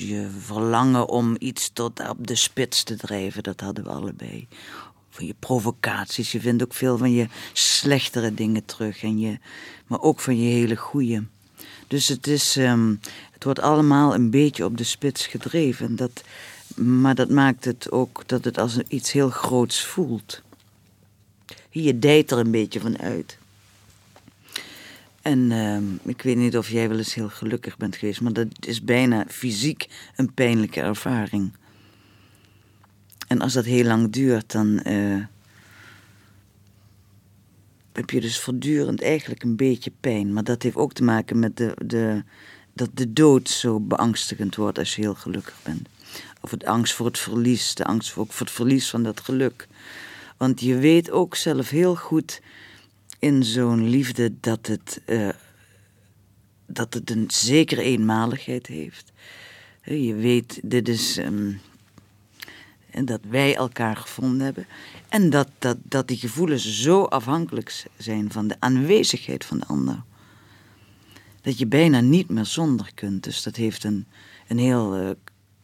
je 0.07 0.29
verlangen 0.39 1.09
om 1.09 1.37
iets 1.39 1.71
tot 1.73 2.09
op 2.09 2.27
de 2.27 2.37
spits 2.37 2.85
te 2.85 2.97
drijven. 2.97 3.43
Dat 3.43 3.61
hadden 3.61 3.85
we 3.85 3.91
allebei. 3.91 4.49
Van 5.11 5.27
je 5.27 5.35
provocaties. 5.39 6.33
Je 6.33 6.41
vindt 6.41 6.63
ook 6.63 6.75
veel 6.75 6.99
van 6.99 7.13
je 7.13 7.27
slechtere 7.53 8.35
dingen 8.35 8.65
terug. 8.65 9.03
En 9.03 9.19
je, 9.19 9.39
maar 9.87 10.01
ook 10.01 10.21
van 10.21 10.41
je 10.41 10.49
hele 10.49 10.77
goede. 10.77 11.25
Dus 11.91 12.09
het, 12.09 12.27
is, 12.27 12.57
ehm, 12.57 12.95
het 13.33 13.45
wordt 13.45 13.61
allemaal 13.61 14.15
een 14.15 14.31
beetje 14.31 14.65
op 14.65 14.77
de 14.77 14.85
spits 14.85 15.27
gedreven. 15.27 15.87
En 15.87 15.97
Dat, 15.97 16.23
maar 16.77 17.15
dat 17.15 17.31
maakt 17.31 17.65
het 17.65 17.91
ook 17.91 18.23
dat 18.27 18.45
het 18.45 18.59
als 18.59 18.79
iets 18.89 19.13
heel 19.13 19.31
groots 19.31 19.85
voelt. 19.85 20.43
Je 21.71 21.99
dijt 21.99 22.31
er 22.31 22.39
een 22.39 22.51
beetje 22.51 22.81
van 22.81 22.99
uit. 22.99 23.39
En 25.23 25.53
ehm, 25.53 26.11
ik 26.11 26.23
weet 26.23 26.37
niet 26.37 26.57
of 26.57 26.69
jij 26.71 26.89
wel 26.89 26.99
eens 26.99 27.15
heel 27.15 27.29
gelukkig 27.29 27.77
bent 27.77 27.97
geweest, 27.97 28.21
maar 28.21 28.33
dat 28.33 28.49
is 28.61 28.83
bijna 28.83 29.25
fysiek 29.29 29.89
een 30.17 30.35
pijnlijke 30.35 30.81
ervaring. 30.81 31.53
En 33.27 33.41
als 33.41 33.53
dat 33.53 33.65
heel 33.65 33.85
lang 33.85 34.13
duurt, 34.13 34.53
dan 34.53 34.81
eh, 34.81 35.25
heb 37.93 38.11
je 38.11 38.21
dus 38.21 38.41
voortdurend 38.41 39.03
eigenlijk 39.03 39.43
een 39.43 39.57
beetje 39.57 39.93
pijn. 40.01 40.33
Maar 40.33 40.45
dat 40.45 40.63
heeft 40.63 40.77
ook 40.77 40.93
te 40.93 41.05
maken 41.05 41.39
met 41.39 41.57
de, 41.57 41.75
de, 41.85 42.23
dat 42.73 42.91
de 42.95 43.13
dood 43.13 43.49
zo 43.49 43.81
beangstigend 43.81 44.57
wordt 44.57 44.79
als 44.79 44.95
je 44.95 45.01
heel 45.03 45.15
gelukkig 45.15 45.57
bent. 45.63 45.89
Of 46.41 46.51
het 46.51 46.65
angst 46.65 46.95
voor 46.95 47.07
het 47.07 47.19
verlies, 47.19 47.75
de 47.75 47.85
angst 47.85 48.11
voor, 48.11 48.23
ook 48.23 48.33
voor 48.33 48.47
het 48.47 48.55
verlies 48.55 48.91
van 48.91 49.03
dat 49.03 49.21
geluk. 49.21 49.69
Want 50.37 50.61
je 50.61 50.77
weet 50.77 51.11
ook 51.11 51.37
zelf 51.37 51.69
heel 51.69 51.97
goed 51.97 52.41
in 53.19 53.45
zo'n 53.45 53.89
liefde 53.89 54.33
dat 54.41 54.67
het, 54.67 55.01
eh, 55.05 55.29
dat 56.67 56.95
het 56.95 57.11
een 57.11 57.25
zekere 57.29 57.83
eenmaligheid 57.83 58.67
heeft. 58.67 59.13
Je 59.83 60.15
weet, 60.15 60.61
dit 60.63 60.89
is. 60.89 61.17
ehm, 61.17 61.53
en 62.91 63.05
dat 63.05 63.21
wij 63.29 63.55
elkaar 63.55 63.97
gevonden 63.97 64.41
hebben. 64.41 64.67
En 65.11 65.31
dat, 65.31 65.49
dat, 65.59 65.77
dat 65.83 66.09
die 66.09 66.17
gevoelens 66.17 66.81
zo 66.83 67.05
afhankelijk 67.05 67.85
zijn 67.97 68.33
van 68.33 68.49
de 68.49 68.57
aanwezigheid 68.59 69.45
van 69.45 69.59
de 69.59 69.67
ander. 69.67 70.03
Dat 71.41 71.59
je 71.59 71.67
bijna 71.67 72.01
niet 72.01 72.29
meer 72.29 72.45
zonder 72.45 72.91
kunt. 72.95 73.25
Dus 73.25 73.43
dat 73.43 73.57
heeft 73.57 73.85
een, 73.85 74.07
een 74.49 74.59
heel 74.59 74.97
eh, 74.97 75.11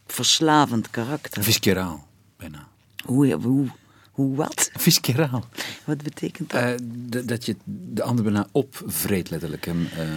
verslavend 0.05 0.89
karakter. 0.89 1.43
Visceraal, 1.43 2.07
bijna. 2.37 2.67
Hoe, 3.05 3.33
hoe, 3.33 3.67
hoe 4.11 4.35
wat? 4.35 4.69
Visceraal. 4.73 5.45
Wat 5.85 6.03
betekent 6.03 6.49
dat? 6.49 6.61
Eh, 6.63 7.27
dat 7.27 7.45
je 7.45 7.55
de 7.65 8.03
ander 8.03 8.23
bijna 8.23 8.47
opvreet, 8.51 9.29
letterlijk. 9.29 9.65
Hem, 9.65 9.85
eh, 9.85 10.07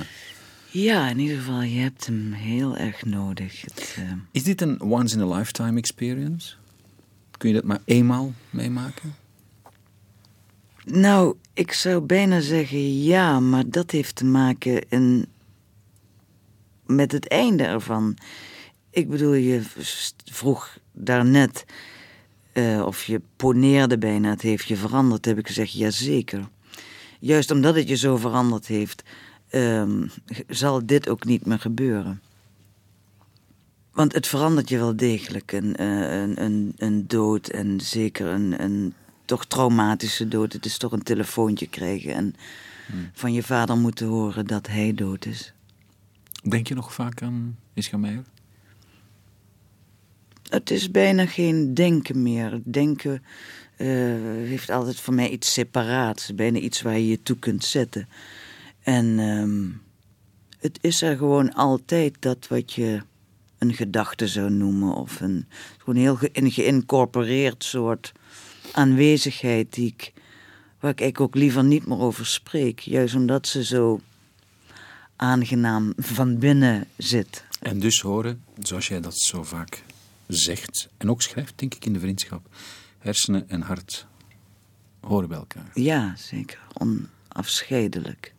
Ja, 0.70 1.08
in 1.08 1.18
ieder 1.18 1.36
geval, 1.36 1.62
je 1.62 1.80
hebt 1.80 2.06
hem 2.06 2.32
heel 2.32 2.76
erg 2.76 3.04
nodig. 3.04 3.60
Het, 3.60 3.96
Is 4.30 4.42
dit 4.42 4.60
een 4.60 4.80
once-in-a-lifetime 4.80 5.78
experience? 5.78 6.54
Kun 7.38 7.48
je 7.48 7.54
dat 7.54 7.64
maar 7.64 7.80
eenmaal 7.84 8.32
meemaken? 8.50 9.14
Nou, 10.84 11.36
ik 11.52 11.72
zou 11.72 12.00
bijna 12.00 12.40
zeggen 12.40 13.02
ja, 13.02 13.40
maar 13.40 13.70
dat 13.70 13.90
heeft 13.90 14.14
te 14.14 14.24
maken 14.24 15.26
met 16.86 17.12
het 17.12 17.28
einde 17.28 17.64
ervan. 17.64 18.16
Ik 18.90 19.08
bedoel, 19.08 19.34
je 19.34 19.62
vroeg 20.24 20.78
daarnet 20.92 21.64
eh 22.52 22.82
of 22.86 23.04
je 23.04 23.20
poneerde 23.36 23.98
bijna, 23.98 24.30
het 24.30 24.42
heeft 24.42 24.68
je 24.68 24.76
veranderd. 24.76 25.24
Heb 25.24 25.38
ik 25.38 25.46
gezegd, 25.46 25.72
ja 25.72 25.90
zeker. 25.90 26.48
Juist 27.20 27.50
omdat 27.50 27.74
het 27.74 27.88
je 27.88 27.96
zo 27.96 28.16
veranderd 28.16 28.66
heeft, 28.66 29.02
ehm, 29.48 30.06
zal 30.48 30.86
dit 30.86 31.08
ook 31.08 31.24
niet 31.24 31.46
meer 31.46 31.58
gebeuren. 31.58 32.20
Want 33.92 34.12
het 34.12 34.26
verandert 34.26 34.68
je 34.68 34.78
wel 34.78 34.96
degelijk. 34.96 35.52
Een, 35.52 35.76
eh, 35.76 36.20
een, 36.20 36.42
een, 36.42 36.72
een 36.76 37.06
dood 37.06 37.48
en 37.48 37.80
zeker 37.80 38.26
een, 38.26 38.62
een 38.62 38.94
toch 39.30 39.46
traumatische 39.46 40.28
dood. 40.28 40.52
Het 40.52 40.64
is 40.64 40.78
toch 40.78 40.92
een 40.92 41.02
telefoontje 41.02 41.66
krijgen 41.66 42.14
en 42.14 42.34
van 43.12 43.32
je 43.32 43.42
vader 43.42 43.76
moeten 43.76 44.06
horen 44.06 44.46
dat 44.46 44.66
hij 44.66 44.94
dood 44.94 45.26
is. 45.26 45.52
Denk 46.48 46.68
je 46.68 46.74
nog 46.74 46.92
vaak 46.92 47.22
aan 47.22 47.58
Meijer? 47.92 48.24
Het 50.48 50.70
is 50.70 50.90
bijna 50.90 51.26
geen 51.26 51.74
denken 51.74 52.22
meer. 52.22 52.60
Denken 52.64 53.22
eh, 53.76 53.86
heeft 54.46 54.70
altijd 54.70 55.00
voor 55.00 55.14
mij 55.14 55.28
iets 55.28 55.52
separaats. 55.52 56.34
Bijna 56.34 56.58
iets 56.58 56.82
waar 56.82 56.98
je 56.98 57.08
je 57.08 57.22
toe 57.22 57.36
kunt 57.36 57.64
zetten. 57.64 58.08
En 58.82 59.18
ehm, 59.18 59.68
het 60.58 60.78
is 60.80 61.02
er 61.02 61.16
gewoon 61.16 61.54
altijd 61.54 62.16
dat 62.20 62.48
wat 62.48 62.72
je 62.72 63.02
een 63.58 63.74
gedachte 63.74 64.28
zou 64.28 64.50
noemen. 64.50 64.94
Of 64.94 65.20
een, 65.20 65.46
gewoon 65.78 66.00
heel 66.00 66.16
ge, 66.16 66.30
een 66.32 66.50
geïncorporeerd 66.50 67.64
soort 67.64 68.12
aanwezigheid 68.72 69.74
die 69.74 69.86
ik, 69.86 70.12
waar 70.80 70.90
ik 70.90 71.00
eigenlijk 71.00 71.20
ook 71.20 71.42
liever 71.42 71.64
niet 71.64 71.86
meer 71.86 71.98
over 71.98 72.26
spreek. 72.26 72.80
Juist 72.80 73.14
omdat 73.14 73.46
ze 73.46 73.64
zo 73.64 74.00
aangenaam 75.16 75.92
van 75.96 76.38
binnen 76.38 76.86
zit. 76.96 77.44
En 77.60 77.80
dus 77.80 78.00
horen, 78.00 78.42
zoals 78.58 78.88
jij 78.88 79.00
dat 79.00 79.18
zo 79.18 79.42
vaak 79.42 79.82
zegt 80.26 80.88
en 80.96 81.10
ook 81.10 81.22
schrijft, 81.22 81.58
denk 81.58 81.74
ik 81.74 81.84
in 81.84 81.92
de 81.92 82.00
vriendschap, 82.00 82.46
hersenen 82.98 83.48
en 83.48 83.60
hart 83.60 84.06
horen 85.00 85.28
bij 85.28 85.38
elkaar. 85.38 85.70
Ja, 85.74 86.14
zeker. 86.16 86.58
Onafscheidelijk. 86.72 88.34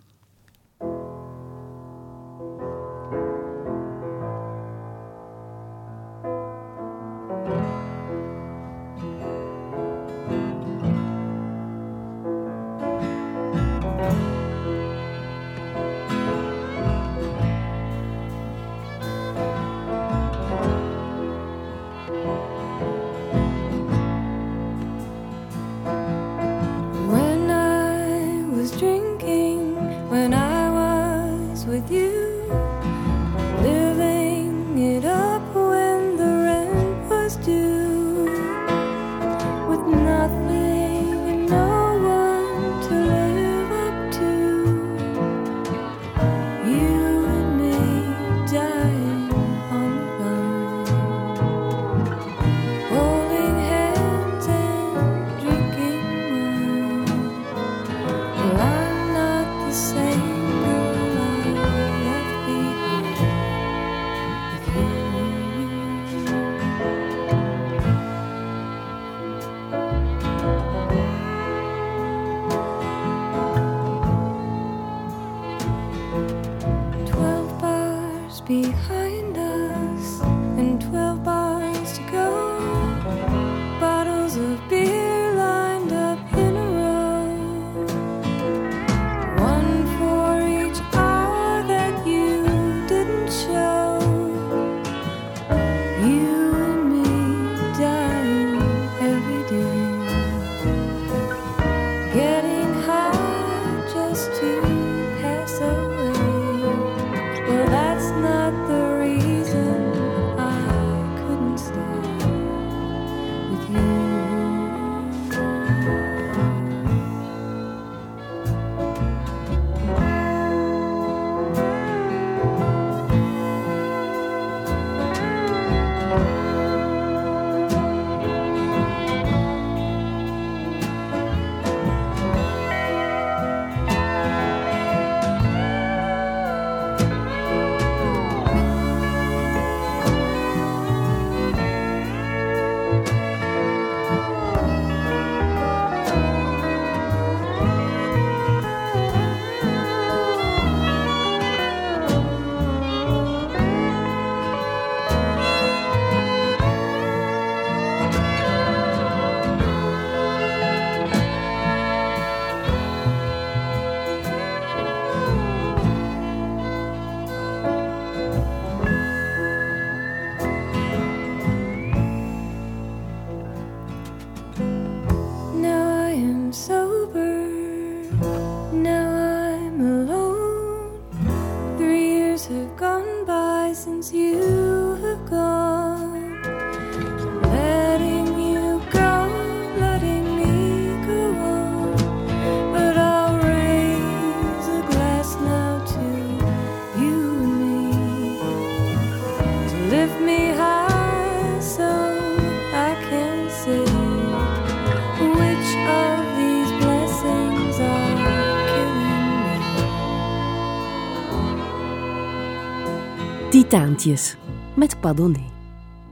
Titaantjes 213.71 214.35
met 214.75 214.99
Padonné. 214.99 215.43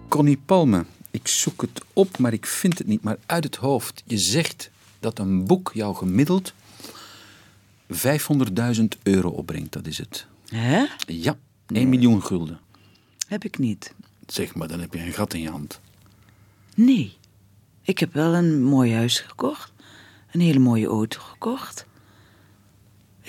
Connie 0.08 0.38
Palme, 0.46 0.86
ik 1.12 1.28
zoek 1.28 1.62
het 1.62 1.82
op, 1.94 2.18
maar 2.18 2.34
ik 2.34 2.46
vind 2.46 2.78
het 2.78 2.88
niet. 2.88 3.04
Maar 3.04 3.18
uit 3.26 3.44
het 3.44 3.56
hoofd, 3.56 4.04
je 4.06 4.18
zegt 4.18 4.72
dat 5.00 5.20
een 5.20 5.46
boek 5.46 5.72
jou 5.74 5.96
gemiddeld 5.96 6.54
500.000 7.94 8.84
euro 9.04 9.30
opbrengt. 9.30 9.74
Dat 9.74 9.88
is 9.88 9.98
het. 9.98 10.26
Hè? 10.50 10.86
Ja, 11.08 11.38
1 11.68 11.90
miljoen 11.90 12.24
gulden. 12.24 12.60
Heb 13.28 13.44
ik 13.44 13.58
niet. 13.58 13.94
Zeg 14.28 14.56
maar, 14.56 14.68
dan 14.68 14.80
heb 14.80 14.94
je 14.94 15.00
een 15.00 15.14
gat 15.14 15.34
in 15.34 15.42
je 15.42 15.50
hand. 15.50 15.80
Nee. 16.76 17.18
Ik 17.82 18.00
heb 18.00 18.14
wel 18.14 18.34
een 18.34 18.64
mooi 18.64 18.94
huis 18.94 19.20
gekocht. 19.20 19.72
Een 20.32 20.42
hele 20.42 20.60
mooie 20.60 20.88
auto 20.88 21.20
gekocht. 21.22 21.86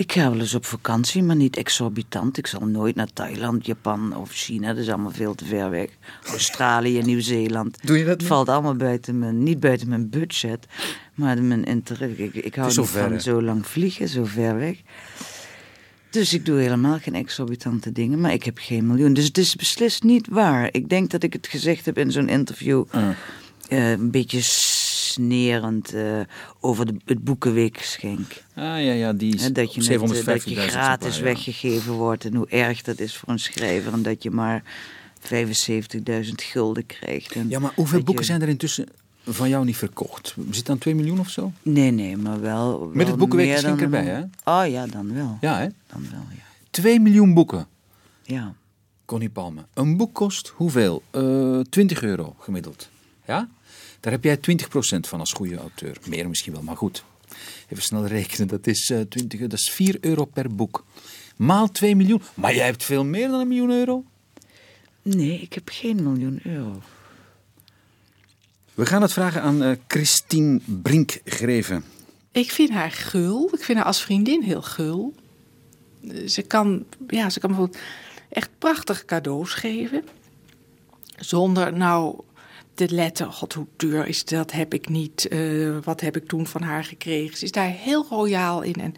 Ik 0.01 0.11
ga 0.11 0.29
wel 0.29 0.39
eens 0.39 0.53
op 0.53 0.65
vakantie, 0.65 1.23
maar 1.23 1.35
niet 1.35 1.57
exorbitant. 1.57 2.37
Ik 2.37 2.47
zal 2.47 2.65
nooit 2.65 2.95
naar 2.95 3.13
Thailand, 3.13 3.65
Japan 3.65 4.15
of 4.15 4.31
China. 4.31 4.67
Dat 4.67 4.77
is 4.77 4.89
allemaal 4.89 5.11
veel 5.11 5.35
te 5.35 5.45
ver 5.45 5.69
weg. 5.69 5.89
Australië, 6.25 7.01
Nieuw-Zeeland. 7.05 7.77
Doe 7.83 7.97
je 7.97 8.05
dat 8.05 8.19
Het 8.19 8.27
valt 8.27 8.49
allemaal 8.49 8.75
buiten 8.75 9.19
mijn, 9.19 9.43
niet 9.43 9.59
buiten 9.59 9.89
mijn 9.89 10.09
budget. 10.09 10.65
Maar 11.13 11.43
mijn 11.43 11.63
interesse. 11.63 12.23
Ik, 12.23 12.33
ik 12.33 12.55
hou 12.55 12.67
niet 12.77 12.87
ver, 12.89 13.01
hè? 13.01 13.09
van 13.09 13.21
zo 13.21 13.41
lang 13.41 13.67
vliegen, 13.67 14.07
zo 14.07 14.25
ver 14.25 14.55
weg. 14.57 14.77
Dus 16.09 16.33
ik 16.33 16.45
doe 16.45 16.59
helemaal 16.59 16.99
geen 16.99 17.15
exorbitante 17.15 17.91
dingen, 17.91 18.21
maar 18.21 18.33
ik 18.33 18.43
heb 18.43 18.57
geen 18.57 18.87
miljoen. 18.87 19.13
Dus 19.13 19.25
het 19.25 19.37
is 19.37 19.55
beslist 19.55 20.03
niet 20.03 20.27
waar. 20.27 20.69
Ik 20.71 20.89
denk 20.89 21.09
dat 21.09 21.23
ik 21.23 21.33
het 21.33 21.47
gezegd 21.47 21.85
heb 21.85 21.97
in 21.97 22.11
zo'n 22.11 22.29
interview. 22.29 22.83
Eh, 23.67 23.91
een 23.91 24.11
beetje 24.11 24.41
snerend 25.11 25.93
eh, 25.93 26.19
over 26.59 26.85
de, 26.85 26.95
het 27.05 27.23
boekenweekgeschenk. 27.23 28.43
Ah 28.55 28.63
ja, 28.63 28.75
ja, 28.77 29.13
die 29.13 29.35
is 29.35 29.53
dat, 29.53 29.73
je 29.73 29.81
net, 29.81 29.89
eh, 30.17 30.25
dat 30.25 30.39
750.000 30.41 30.43
je 30.43 30.55
gratis 30.55 31.17
ja. 31.17 31.23
weggegeven 31.23 31.93
wordt 31.93 32.25
en 32.25 32.35
hoe 32.35 32.47
erg 32.49 32.81
dat 32.81 32.99
is 32.99 33.17
voor 33.17 33.29
een 33.29 33.39
schrijver 33.39 33.93
en 33.93 34.01
dat 34.03 34.23
je 34.23 34.31
maar 34.31 34.63
75.000 35.19 36.31
gulden 36.35 36.85
krijgt. 36.85 37.31
En 37.35 37.49
Ja, 37.49 37.59
maar 37.59 37.71
hoeveel 37.75 38.03
boeken 38.03 38.23
je- 38.23 38.29
zijn 38.29 38.41
er 38.41 38.47
intussen 38.49 38.85
van 39.25 39.49
jou 39.49 39.65
niet 39.65 39.77
verkocht? 39.77 40.35
Zit 40.51 40.65
dan 40.65 40.77
2 40.77 40.95
miljoen 40.95 41.19
of 41.19 41.29
zo? 41.29 41.51
Nee, 41.61 41.91
nee, 41.91 42.17
maar 42.17 42.41
wel. 42.41 42.89
Met 42.93 43.07
het 43.07 43.17
boekenweekgeschenk 43.17 43.81
erbij, 43.81 44.05
hè? 44.05 44.21
Oh 44.43 44.67
ja, 44.71 44.85
dan 44.87 45.13
wel. 45.13 45.37
Ja, 45.41 45.57
hè? 45.57 45.67
Dan 45.87 46.01
wel, 46.11 46.25
ja. 46.29 46.43
2 46.69 46.99
miljoen 46.99 47.33
boeken. 47.33 47.67
ja. 48.23 48.53
Connie 49.05 49.29
Palme. 49.29 49.65
Een 49.73 49.97
boek 49.97 50.13
kost 50.13 50.47
hoeveel? 50.55 51.03
Eh 51.11 51.59
20 51.69 52.01
euro 52.03 52.35
gemiddeld. 52.39 52.89
Ja? 53.27 53.49
Daar 54.01 54.11
heb 54.11 54.23
jij 54.23 54.37
20% 54.37 54.39
van 54.99 55.19
als 55.19 55.33
goede 55.33 55.57
auteur. 55.57 55.97
Meer 56.07 56.29
misschien 56.29 56.53
wel, 56.53 56.61
maar 56.61 56.77
goed. 56.77 57.03
Even 57.69 57.83
snel 57.83 58.05
rekenen. 58.05 58.47
Dat 58.47 58.67
is, 58.67 58.89
eh 58.89 58.99
20, 58.99 59.39
dat 59.39 59.59
is 59.59 59.69
4 59.69 59.97
euro 60.01 60.25
per 60.25 60.55
boek. 60.55 60.85
Maal 61.35 61.71
2 61.71 61.95
miljoen. 61.95 62.21
Maar 62.33 62.55
jij 62.55 62.65
hebt 62.65 62.83
veel 62.83 63.05
meer 63.05 63.27
dan 63.27 63.39
een 63.39 63.47
miljoen 63.47 63.69
euro. 63.69 64.03
Nee, 65.01 65.41
ik 65.41 65.53
heb 65.53 65.69
geen 65.69 66.03
miljoen 66.03 66.39
euro. 66.43 66.81
We 68.73 68.85
gaan 68.85 69.01
het 69.01 69.13
vragen 69.13 69.41
aan 69.41 69.63
eh, 69.63 69.71
Christine 69.87 70.59
Brinkgreven. 70.65 71.83
Ik 72.31 72.51
vind 72.51 72.69
haar 72.69 72.91
gul. 72.91 73.49
Ik 73.53 73.63
vind 73.63 73.77
haar 73.77 73.87
als 73.87 74.01
vriendin 74.01 74.41
heel 74.41 74.61
gul. 74.61 75.13
Ze 76.27 76.41
kan, 76.41 76.85
ja, 77.07 77.29
ze 77.29 77.39
kan 77.39 77.49
bijvoorbeeld 77.49 77.81
echt 78.29 78.49
prachtige 78.57 79.05
cadeaus 79.05 79.53
geven. 79.53 80.03
Zonder 81.17 81.73
nou 81.73 82.21
te 82.73 82.89
letten, 82.89 83.33
god 83.33 83.53
hoe 83.53 83.67
duur 83.77 84.07
is 84.07 84.25
dat, 84.25 84.51
heb 84.51 84.73
ik 84.73 84.89
niet. 84.89 85.27
eh, 85.27 85.77
wat 85.83 86.01
heb 86.01 86.15
ik 86.15 86.27
toen 86.27 86.47
van 86.47 86.61
haar 86.61 86.83
gekregen. 86.83 87.37
Ze 87.37 87.43
is 87.43 87.51
daar 87.51 87.69
heel 87.69 88.05
royaal 88.09 88.61
in 88.61 88.75
en 88.75 88.95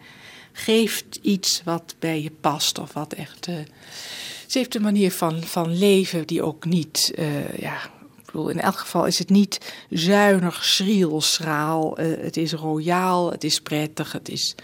geeft 0.52 1.18
iets 1.22 1.62
wat 1.64 1.94
bij 1.98 2.22
je 2.22 2.30
past. 2.40 2.78
Of 2.78 2.92
wat 2.92 3.12
echt... 3.12 3.46
eh, 3.46 3.54
ze 4.46 4.58
heeft 4.58 4.74
een 4.74 4.82
manier 4.82 5.12
van, 5.12 5.42
van 5.42 5.78
leven 5.78 6.26
die 6.26 6.42
ook 6.42 6.64
niet... 6.64 7.12
eh, 7.14 7.58
ja, 7.58 7.84
ik 8.18 8.24
bedoel, 8.26 8.48
in 8.48 8.60
elk 8.60 8.76
geval 8.78 9.06
is 9.06 9.18
het 9.18 9.30
niet 9.30 9.74
zuinig, 9.90 10.64
schriel, 10.64 11.20
schraal. 11.20 11.96
Het 11.96 12.36
is 12.36 12.52
royaal, 12.52 13.30
het 13.30 13.44
is 13.44 13.60
prettig, 13.60 14.12
het 14.12 14.28
is... 14.28 14.54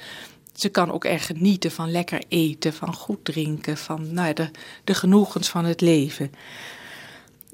Ze 0.54 0.68
kan 0.68 0.92
ook 0.92 1.04
erg 1.04 1.26
genieten 1.26 1.70
van 1.70 1.90
lekker 1.90 2.22
eten, 2.28 2.72
van 2.72 2.94
goed 2.94 3.24
drinken, 3.24 3.76
van 3.76 4.12
nou 4.14 4.32
de, 4.32 4.50
de 4.84 4.94
genoegens 4.94 5.48
van 5.48 5.64
het 5.64 5.80
leven. 5.80 6.32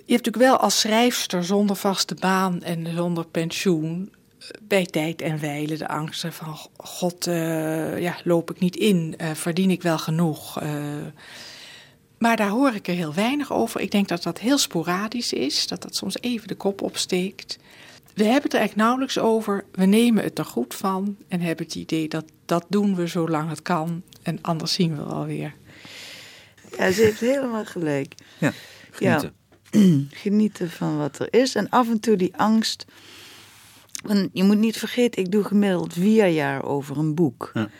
Je 0.06 0.12
hebt 0.12 0.24
natuurlijk 0.26 0.52
wel 0.52 0.62
als 0.62 0.80
schrijfster 0.80 1.44
zonder 1.44 1.76
vaste 1.76 2.14
baan 2.14 2.62
en 2.62 2.86
zonder 2.94 3.26
pensioen 3.26 4.12
eh, 4.38 4.48
bij 4.62 4.86
tijd 4.86 5.22
en 5.22 5.40
wijle 5.40 5.76
de 5.76 5.88
angsten 5.88 6.32
van 6.32 6.56
god, 6.76 7.26
eh, 7.26 8.00
ja, 8.00 8.16
loop 8.24 8.50
ik 8.50 8.58
niet 8.60 8.76
in, 8.76 9.14
Eh, 9.18 9.30
verdien 9.30 9.70
ik 9.70 9.82
wel 9.82 9.98
genoeg. 9.98 10.60
Eh, 10.60 10.70
maar 12.18 12.36
daar 12.36 12.48
hoor 12.48 12.74
ik 12.74 12.88
er 12.88 12.94
heel 12.94 13.14
weinig 13.14 13.52
over. 13.52 13.80
Ik 13.80 13.90
denk 13.90 14.08
dat 14.08 14.22
dat 14.22 14.38
heel 14.38 14.58
sporadisch 14.58 15.32
is, 15.32 15.66
dat 15.66 15.82
dat 15.82 15.96
soms 15.96 16.20
even 16.20 16.48
de 16.48 16.54
kop 16.54 16.82
opsteekt. 16.82 17.58
We 18.14 18.24
hebben 18.24 18.42
het 18.42 18.52
er 18.52 18.58
eigenlijk 18.58 18.88
nauwelijks 18.88 19.18
over. 19.18 19.64
We 19.72 19.84
nemen 19.84 20.24
het 20.24 20.38
er 20.38 20.44
goed 20.44 20.74
van 20.74 21.16
en 21.28 21.40
hebben 21.40 21.66
het 21.66 21.74
idee 21.74 22.08
dat 22.08 22.24
dat 22.44 22.64
doen 22.68 22.94
we 22.94 23.06
zolang 23.06 23.48
het 23.48 23.62
kan. 23.62 24.02
En 24.22 24.38
anders 24.42 24.72
zien 24.72 24.96
we 24.96 25.04
wel 25.04 25.24
weer. 25.24 25.54
Ja, 26.78 26.90
ze 26.90 27.02
heeft 27.02 27.20
helemaal 27.20 27.64
gelijk. 27.64 28.14
Ja, 28.38 28.52
genieten. 28.90 29.34
Genieten 30.10 30.70
van 30.70 30.96
wat 30.98 31.18
er 31.18 31.28
is. 31.30 31.54
En 31.54 31.68
af 31.68 31.88
en 31.88 32.00
toe 32.00 32.16
die 32.16 32.36
angst. 32.36 32.84
Want 34.04 34.28
je 34.32 34.42
moet 34.42 34.58
niet 34.58 34.76
vergeten, 34.76 35.22
ik 35.22 35.30
doe 35.30 35.44
gemiddeld 35.44 35.92
vier 35.92 36.26
jaar 36.26 36.64
over 36.64 36.98
een 36.98 37.14
boek. 37.14 37.50
Ja. 37.54 37.70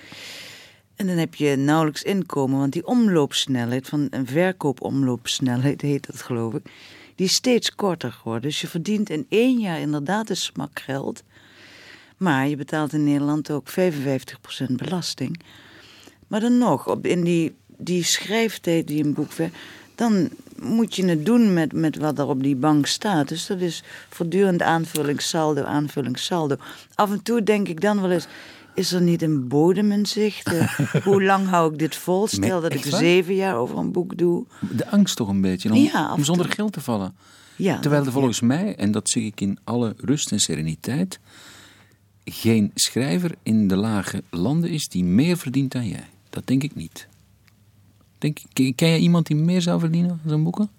En 0.97 1.07
dan 1.07 1.17
heb 1.17 1.35
je 1.35 1.57
nauwelijks 1.57 2.03
inkomen, 2.03 2.59
want 2.59 2.73
die 2.73 2.87
omloopsnelheid, 2.87 3.89
van 3.89 4.07
een 4.11 4.27
verkoopomloopsnelheid 4.27 5.81
heet 5.81 6.07
dat 6.07 6.23
geloof 6.23 6.55
ik, 6.55 6.71
die 7.15 7.27
is 7.27 7.35
steeds 7.35 7.75
korter 7.75 8.13
geworden. 8.13 8.43
Dus 8.43 8.61
je 8.61 8.67
verdient 8.67 9.11
in 9.11 9.27
één 9.29 9.59
jaar 9.59 9.81
inderdaad 9.81 10.31
een 10.31 10.37
smak 10.37 10.81
geld. 10.81 11.23
Maar 12.17 12.49
je 12.49 12.57
betaalt 12.57 12.93
in 12.93 13.05
Nederland 13.05 13.51
ook 13.51 13.69
55% 13.71 13.73
belasting. 14.69 15.41
Maar 16.27 16.41
dan 16.41 16.59
nog, 16.59 16.89
op, 16.89 17.07
in 17.07 17.25
die, 17.25 17.55
die 17.67 18.05
schrijftijd 18.05 18.87
die 18.87 19.05
een 19.05 19.15
boek 19.15 19.33
ver, 19.33 19.51
dan 19.97 20.29
moet 20.61 20.97
je 20.97 21.05
het 21.05 21.27
doen 21.27 21.53
met, 21.53 21.73
met 21.73 21.97
wat 21.97 22.19
er 22.19 22.27
op 22.27 22.43
die 22.43 22.57
bank 22.57 22.87
staat. 22.87 23.29
Dus 23.29 23.47
dat 23.47 23.61
is 23.61 23.83
voortdurend 24.09 24.63
aanvullingssaldo, 24.63 25.63
aanvullingssaldo. 25.63 26.57
Af 26.95 27.11
en 27.11 27.23
toe 27.23 27.43
denk 27.43 27.69
ik 27.69 27.81
dan 27.81 28.01
wel 28.01 28.11
eens, 28.11 28.27
is 28.75 28.93
er 28.93 29.01
niet 29.01 29.23
een 29.23 29.49
bodem 29.49 29.93
in 29.93 30.07
zicht? 30.07 30.47
Eh, 30.53 30.77
Hoe 31.05 31.23
lang 31.23 31.49
hou 31.49 31.73
ik 31.73 31.79
dit 31.79 31.97
vol? 31.97 32.27
Stel 32.27 32.61
dat 32.61 32.75
ik 32.75 32.85
zeven 32.85 33.35
jaar 33.35 33.57
over 33.57 33.79
een 33.79 33.93
boek 33.93 34.19
doe. 34.19 34.45
De 34.77 34.91
angst 34.91 35.17
toch 35.17 35.29
een 35.29 35.41
beetje 35.41 35.73
om, 35.73 35.77
Ja, 35.77 36.17
zonder 36.21 36.51
geld 36.51 36.73
te 36.73 36.81
vallen. 36.81 37.15
Ja, 37.57 37.79
Terwijl 37.79 38.05
er 38.05 38.13
volgens 38.13 38.41
mij, 38.41 38.77
en 38.77 38.93
dat 38.93 39.09
zeg 39.09 39.23
ik 39.23 39.41
in 39.41 39.59
alle 39.65 39.95
rust 39.97 40.33
en 40.33 40.41
sereniteit, 40.41 41.19
geen 42.25 42.71
schrijver 42.75 43.35
in 43.43 43.69
de 43.69 43.77
lage 43.77 44.23
landen 44.31 44.71
is 44.71 44.89
die 44.89 45.05
meer 45.05 45.37
verdient 45.37 45.73
dan 45.73 45.89
jij. 45.89 46.09
Dat 46.31 46.47
denk 46.47 46.63
ik 46.63 46.75
niet. 46.75 47.09
Denk, 48.19 48.39
ken 48.53 48.75
jij 48.75 48.99
iemand 48.99 49.27
die 49.27 49.37
meer 49.37 49.63
zou 49.63 49.81
verdienen 49.81 50.21
dan 50.25 50.45
boeken? 50.45 50.71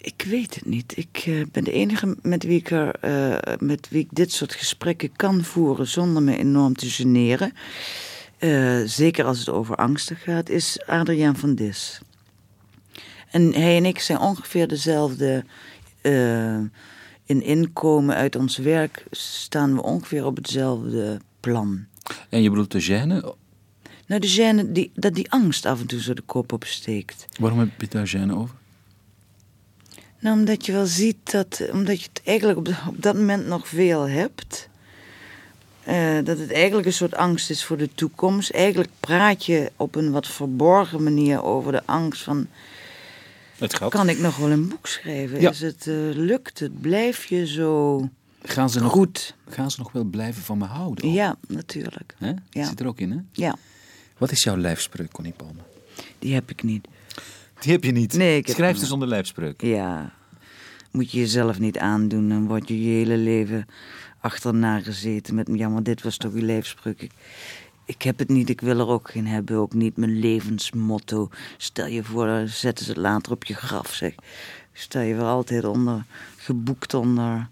Ik 0.00 0.24
weet 0.26 0.54
het 0.54 0.64
niet. 0.66 0.96
Ik 0.96 1.22
eh, 1.26 1.42
ben 1.52 1.64
de 1.64 1.72
enige 1.72 2.16
met 2.22 2.44
wie 2.44 2.58
ik, 2.58 2.70
er, 2.70 2.94
eh, 3.00 3.54
met 3.58 3.88
wie 3.88 4.00
ik 4.00 4.08
dit 4.10 4.32
soort 4.32 4.54
gesprekken 4.54 5.16
kan 5.16 5.44
voeren 5.44 5.86
zonder 5.86 6.22
me 6.22 6.36
enorm 6.36 6.74
te 6.74 6.90
generen. 6.90 7.52
Eh, 8.38 8.80
zeker 8.84 9.24
als 9.24 9.38
het 9.38 9.48
over 9.48 9.76
angsten 9.76 10.16
gaat, 10.16 10.48
is 10.48 10.82
Adriaan 10.86 11.36
van 11.36 11.54
Dis. 11.54 12.00
En 13.30 13.52
hij 13.52 13.76
en 13.76 13.84
ik 13.84 13.98
zijn 13.98 14.18
ongeveer 14.18 14.68
dezelfde. 14.68 15.44
in 17.24 17.42
inkomen 17.42 18.14
uit 18.14 18.36
ons 18.36 18.56
werk 18.56 19.04
staan 19.10 19.74
we 19.74 19.82
ongeveer 19.82 20.24
op 20.24 20.36
hetzelfde 20.36 21.20
plan. 21.40 21.86
En 22.28 22.42
je 22.42 22.50
bedoelt 22.50 22.72
de 22.72 22.82
gêne? 22.82 23.34
Nou, 24.10 24.20
de 24.22 24.28
gêne, 24.28 24.72
die, 24.72 24.90
dat 24.94 25.14
die 25.14 25.30
angst 25.30 25.66
af 25.66 25.80
en 25.80 25.86
toe 25.86 26.00
zo 26.00 26.14
de 26.14 26.22
kop 26.22 26.52
opsteekt. 26.52 27.24
Waarom 27.40 27.58
heb 27.58 27.80
je 27.80 27.88
daar 27.88 28.08
gêne 28.16 28.32
over? 28.34 28.54
Nou, 30.20 30.38
omdat 30.38 30.66
je 30.66 30.72
wel 30.72 30.86
ziet 30.86 31.30
dat, 31.30 31.62
omdat 31.72 32.00
je 32.00 32.08
het 32.12 32.20
eigenlijk 32.24 32.58
op, 32.58 32.68
op 32.88 33.02
dat 33.02 33.14
moment 33.14 33.46
nog 33.46 33.68
veel 33.68 34.08
hebt. 34.08 34.68
eh, 35.84 36.14
dat 36.24 36.38
het 36.38 36.52
eigenlijk 36.52 36.86
een 36.86 36.92
soort 36.92 37.14
angst 37.14 37.50
is 37.50 37.64
voor 37.64 37.76
de 37.76 37.88
toekomst. 37.94 38.50
Eigenlijk 38.50 38.90
praat 39.00 39.44
je 39.44 39.72
op 39.76 39.94
een 39.94 40.10
wat 40.10 40.26
verborgen 40.26 41.02
manier 41.02 41.42
over 41.42 41.72
de 41.72 41.82
angst 41.86 42.22
van... 42.22 42.46
Het 43.58 43.74
geld. 43.74 43.90
kan 43.92 44.08
ik 44.08 44.18
nog 44.18 44.36
wel 44.36 44.50
een 44.50 44.68
boek 44.68 44.86
schrijven? 44.86 45.40
Ja. 45.40 45.50
Is 45.50 45.60
het, 45.60 45.86
eh, 45.86 45.94
lukt 46.14 46.58
het? 46.58 46.80
Blijf 46.80 47.24
je 47.24 47.46
zo 47.46 48.08
Gaan 48.42 48.70
ze, 48.70 48.80
nog, 48.80 48.92
goed? 48.92 49.34
gaan 49.48 49.70
ze 49.70 49.78
nog 49.80 49.92
wel 49.92 50.04
blijven 50.04 50.42
van 50.42 50.58
me 50.58 50.64
houden? 50.64 51.04
ook? 51.04 51.12
Ja, 51.14 51.36
natuurlijk. 51.48 52.14
Hè? 52.18 52.32
Ja. 52.50 52.64
Zit 52.64 52.80
er 52.80 52.86
ook 52.86 53.00
in, 53.00 53.10
hè? 53.10 53.18
Ja, 53.32 53.56
Wat 54.20 54.30
is 54.30 54.42
jouw 54.42 54.56
lijfspreuk, 54.56 55.12
Connie 55.12 55.32
Palme? 55.32 55.60
die 56.18 56.34
heb 56.34 56.50
ik 56.50 56.62
niet. 56.62 56.88
Die 57.60 57.72
heb 57.72 57.84
je 57.84 57.92
niet. 57.92 58.12
Nee, 58.12 58.36
ik 58.36 58.48
Schrijf 58.48 58.78
ze 58.78 58.86
zonder 58.86 59.08
lijfspreuk. 59.08 59.62
Ja, 59.62 60.12
moet 60.90 61.10
je 61.10 61.18
jezelf 61.18 61.58
niet 61.58 61.78
aandoen. 61.78 62.28
Dan 62.28 62.46
word 62.46 62.68
je 62.68 62.82
je 62.82 62.88
hele 62.88 63.16
leven 63.16 63.66
achterna 64.20 64.80
gezeten 64.80 65.34
met... 65.34 65.48
Ja, 65.52 65.68
maar 65.68 65.82
dit 65.82 66.02
was 66.02 66.16
toch 66.16 66.32
uw 66.32 66.42
lijfspreuk. 66.42 67.02
Ik, 67.02 67.12
ik 67.84 68.02
heb 68.02 68.18
het 68.18 68.28
niet, 68.28 68.48
ik 68.48 68.60
wil 68.60 68.78
er 68.78 68.88
ook 68.88 69.10
geen 69.10 69.26
hebben. 69.26 69.56
Ook 69.56 69.74
niet 69.74 69.96
mijn 69.96 70.18
levensmotto. 70.18 71.28
Stel 71.56 71.86
je 71.86 72.04
voor, 72.04 72.26
dan 72.26 72.48
zetten 72.48 72.84
ze 72.84 72.90
het 72.90 73.00
later 73.00 73.32
op 73.32 73.44
je 73.44 73.54
graf, 73.54 73.94
zeg. 73.94 74.14
Stel 74.72 75.02
je 75.02 75.14
voor 75.14 75.24
altijd 75.24 75.64
onder, 75.64 76.04
geboekt 76.36 76.94
onder, 76.94 77.48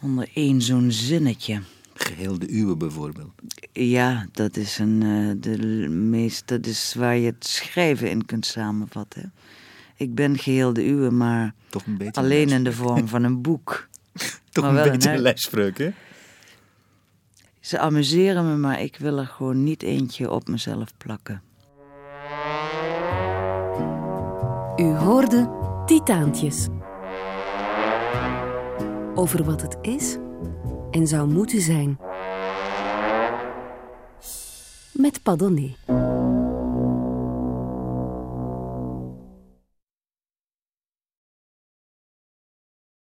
onder 0.00 0.28
één 0.34 0.62
zo'n 0.62 0.90
zinnetje. 0.90 1.62
Geheel 1.98 2.38
de 2.38 2.52
uwe 2.52 2.76
bijvoorbeeld. 2.76 3.32
Ja, 3.72 4.26
dat 4.32 4.56
is, 4.56 4.78
een, 4.78 5.02
eh, 5.02 5.50
de 5.52 5.88
meest, 5.88 6.48
dat 6.48 6.66
is 6.66 6.94
waar 6.94 7.16
je 7.16 7.26
het 7.26 7.46
schrijven 7.46 8.10
in 8.10 8.26
kunt 8.26 8.46
samenvatten. 8.46 9.32
Ik 9.96 10.14
ben 10.14 10.38
geheel 10.38 10.72
de 10.72 10.86
uwe, 10.86 11.10
maar 11.10 11.54
Toch 11.68 11.86
een 11.86 11.96
beetje 11.96 12.20
alleen 12.20 12.48
een 12.48 12.54
in 12.56 12.64
de 12.64 12.72
vorm 12.72 13.08
van 13.08 13.22
een 13.22 13.42
boek. 13.42 13.88
Toch 14.52 14.64
maar 14.64 14.74
een 14.74 14.80
wel 14.82 14.90
beetje 14.90 15.08
een 15.08 15.14
een 15.14 15.22
lijfspreuk, 15.22 15.78
hè? 15.78 15.90
Ze 17.60 17.78
amuseren 17.78 18.50
me, 18.50 18.56
maar 18.56 18.80
ik 18.80 18.96
wil 18.96 19.18
er 19.18 19.26
gewoon 19.26 19.64
niet 19.64 19.82
eentje 19.82 20.30
op 20.30 20.48
mezelf 20.48 20.92
plakken. 20.96 21.42
U 24.76 24.96
hoorde 24.96 25.50
Titaantjes. 25.86 26.66
Over 29.14 29.44
wat 29.44 29.62
het 29.62 29.76
is 29.82 30.16
en 30.90 31.06
zou 31.06 31.28
moeten 31.28 31.60
zijn. 31.60 31.98
Met 34.92 35.22
Padonné. 35.22 35.76